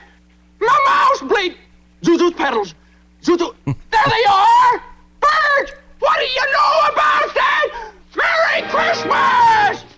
My 0.62 0.80
mouth's 0.86 1.34
bleeding! 1.34 1.58
Zuzu's 2.02 2.34
petals! 2.36 2.76
Zuzu! 3.22 3.54
there 3.66 3.76
they 4.06 4.26
are! 4.30 4.84
Bert! 5.20 5.76
What 6.00 6.18
do 6.18 6.26
you 6.26 6.46
know 6.54 6.94
about 6.94 7.34
that? 7.34 7.92
Merry 8.16 8.70
Christmas! 8.70 9.95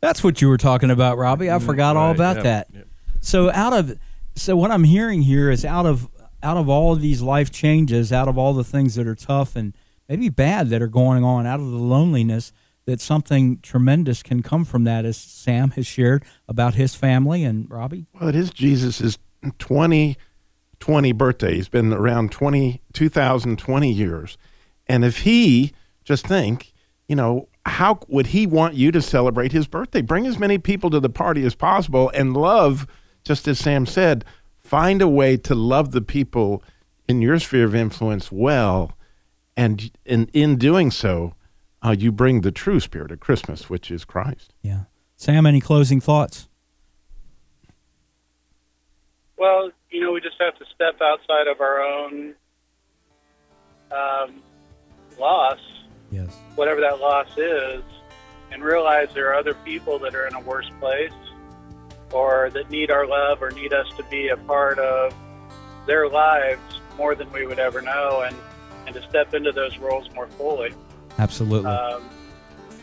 That's 0.00 0.24
what 0.24 0.40
you 0.40 0.48
were 0.48 0.56
talking 0.56 0.90
about, 0.90 1.18
Robbie. 1.18 1.50
I 1.50 1.56
mm-hmm. 1.56 1.66
forgot 1.66 1.96
all 1.96 2.08
right, 2.08 2.16
about 2.16 2.36
yeah, 2.36 2.42
that. 2.42 2.68
yeah. 2.72 2.82
So 3.20 3.50
out 3.50 3.72
of 3.72 3.98
so 4.34 4.56
what 4.56 4.70
I'm 4.70 4.84
hearing 4.84 5.22
here 5.22 5.50
is 5.50 5.64
out 5.64 5.86
of 5.86 6.08
out 6.42 6.56
of 6.56 6.68
all 6.68 6.92
of 6.92 7.00
these 7.00 7.20
life 7.20 7.50
changes, 7.50 8.12
out 8.12 8.28
of 8.28 8.38
all 8.38 8.54
the 8.54 8.64
things 8.64 8.94
that 8.94 9.06
are 9.06 9.14
tough 9.14 9.56
and 9.56 9.74
maybe 10.08 10.28
bad 10.28 10.68
that 10.70 10.80
are 10.80 10.88
going 10.88 11.22
on, 11.22 11.46
out 11.46 11.60
of 11.60 11.70
the 11.70 11.76
loneliness, 11.76 12.52
that 12.86 13.00
something 13.00 13.60
tremendous 13.60 14.22
can 14.22 14.42
come 14.42 14.64
from 14.64 14.84
that, 14.84 15.04
as 15.04 15.16
Sam 15.16 15.70
has 15.72 15.86
shared 15.86 16.24
about 16.48 16.74
his 16.74 16.94
family 16.94 17.44
and 17.44 17.70
Robbie. 17.70 18.06
Well, 18.18 18.28
it 18.28 18.34
is 18.34 18.50
Jesus' 18.50 19.18
2020 19.58 21.12
birthday. 21.12 21.54
He's 21.54 21.68
been 21.68 21.92
around 21.92 22.32
20, 22.32 22.80
2020 22.92 23.92
years. 23.92 24.38
And 24.86 25.04
if 25.04 25.18
he, 25.18 25.72
just 26.04 26.26
think, 26.26 26.72
you 27.06 27.14
know, 27.14 27.48
how 27.66 28.00
would 28.08 28.28
he 28.28 28.46
want 28.46 28.74
you 28.74 28.90
to 28.92 29.02
celebrate 29.02 29.52
his 29.52 29.66
birthday? 29.66 30.00
Bring 30.00 30.26
as 30.26 30.38
many 30.38 30.58
people 30.58 30.90
to 30.90 31.00
the 31.00 31.10
party 31.10 31.44
as 31.44 31.54
possible 31.54 32.10
and 32.14 32.36
love, 32.36 32.86
just 33.24 33.46
as 33.46 33.58
Sam 33.58 33.86
said, 33.86 34.24
find 34.58 35.02
a 35.02 35.08
way 35.08 35.36
to 35.38 35.54
love 35.54 35.92
the 35.92 36.00
people 36.00 36.62
in 37.08 37.20
your 37.20 37.38
sphere 37.38 37.64
of 37.64 37.74
influence 37.74 38.32
well. 38.32 38.96
And 39.56 39.90
in, 40.06 40.30
in 40.32 40.56
doing 40.56 40.90
so, 40.90 41.34
uh, 41.82 41.94
you 41.98 42.12
bring 42.12 42.40
the 42.40 42.52
true 42.52 42.80
spirit 42.80 43.10
of 43.10 43.20
Christmas, 43.20 43.68
which 43.68 43.90
is 43.90 44.04
Christ. 44.04 44.54
Yeah. 44.62 44.84
Sam, 45.16 45.44
any 45.44 45.60
closing 45.60 46.00
thoughts? 46.00 46.48
Well, 49.36 49.70
you 49.90 50.00
know, 50.00 50.12
we 50.12 50.20
just 50.20 50.36
have 50.40 50.56
to 50.58 50.64
step 50.74 51.00
outside 51.02 51.46
of 51.46 51.60
our 51.60 51.82
own 51.82 52.34
um, 53.90 54.42
loss, 55.18 55.58
Yes. 55.58 55.79
Whatever 56.54 56.80
that 56.80 57.00
loss 57.00 57.36
is, 57.36 57.82
and 58.52 58.62
realize 58.62 59.08
there 59.14 59.28
are 59.30 59.34
other 59.34 59.54
people 59.54 59.98
that 60.00 60.14
are 60.14 60.26
in 60.26 60.34
a 60.34 60.40
worse 60.40 60.70
place 60.80 61.12
or 62.12 62.50
that 62.50 62.70
need 62.70 62.90
our 62.90 63.06
love 63.06 63.42
or 63.42 63.50
need 63.50 63.72
us 63.72 63.86
to 63.96 64.02
be 64.04 64.28
a 64.28 64.36
part 64.36 64.78
of 64.78 65.14
their 65.86 66.08
lives 66.08 66.80
more 66.96 67.14
than 67.14 67.30
we 67.32 67.46
would 67.46 67.58
ever 67.58 67.80
know 67.80 68.22
and, 68.26 68.36
and 68.86 68.94
to 68.94 69.02
step 69.08 69.34
into 69.34 69.52
those 69.52 69.78
roles 69.78 70.12
more 70.14 70.26
fully. 70.26 70.74
Absolutely. 71.18 71.70
Um, 71.70 72.02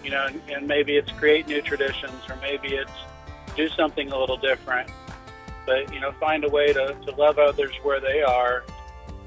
you 0.03 0.11
know, 0.11 0.25
and, 0.25 0.41
and 0.49 0.67
maybe 0.67 0.95
it's 0.95 1.11
create 1.11 1.47
new 1.47 1.61
traditions 1.61 2.21
or 2.29 2.37
maybe 2.37 2.69
it's 2.69 2.91
do 3.55 3.67
something 3.69 4.11
a 4.11 4.17
little 4.17 4.37
different. 4.37 4.89
But, 5.65 5.93
you 5.93 5.99
know, 5.99 6.13
find 6.13 6.45
a 6.45 6.49
way 6.49 6.71
to, 6.71 6.95
to 7.05 7.11
love 7.15 7.39
others 7.39 7.73
where 7.83 7.99
they 7.99 8.21
are 8.21 8.63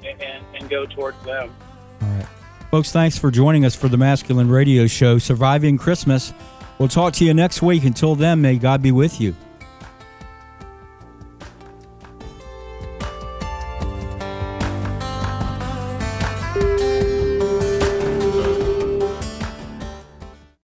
and, 0.04 0.20
and, 0.22 0.44
and 0.54 0.70
go 0.70 0.86
towards 0.86 1.22
them. 1.24 1.54
Folks, 2.70 2.92
thanks 2.92 3.18
for 3.18 3.32
joining 3.32 3.64
us 3.64 3.74
for 3.74 3.88
the 3.88 3.96
Masculine 3.96 4.48
Radio 4.48 4.86
Show, 4.86 5.18
Surviving 5.18 5.76
Christmas. 5.76 6.32
We'll 6.78 6.88
talk 6.88 7.12
to 7.14 7.24
you 7.24 7.34
next 7.34 7.62
week. 7.62 7.82
Until 7.82 8.14
then, 8.14 8.40
may 8.40 8.58
God 8.58 8.80
be 8.80 8.92
with 8.92 9.20
you. 9.20 9.34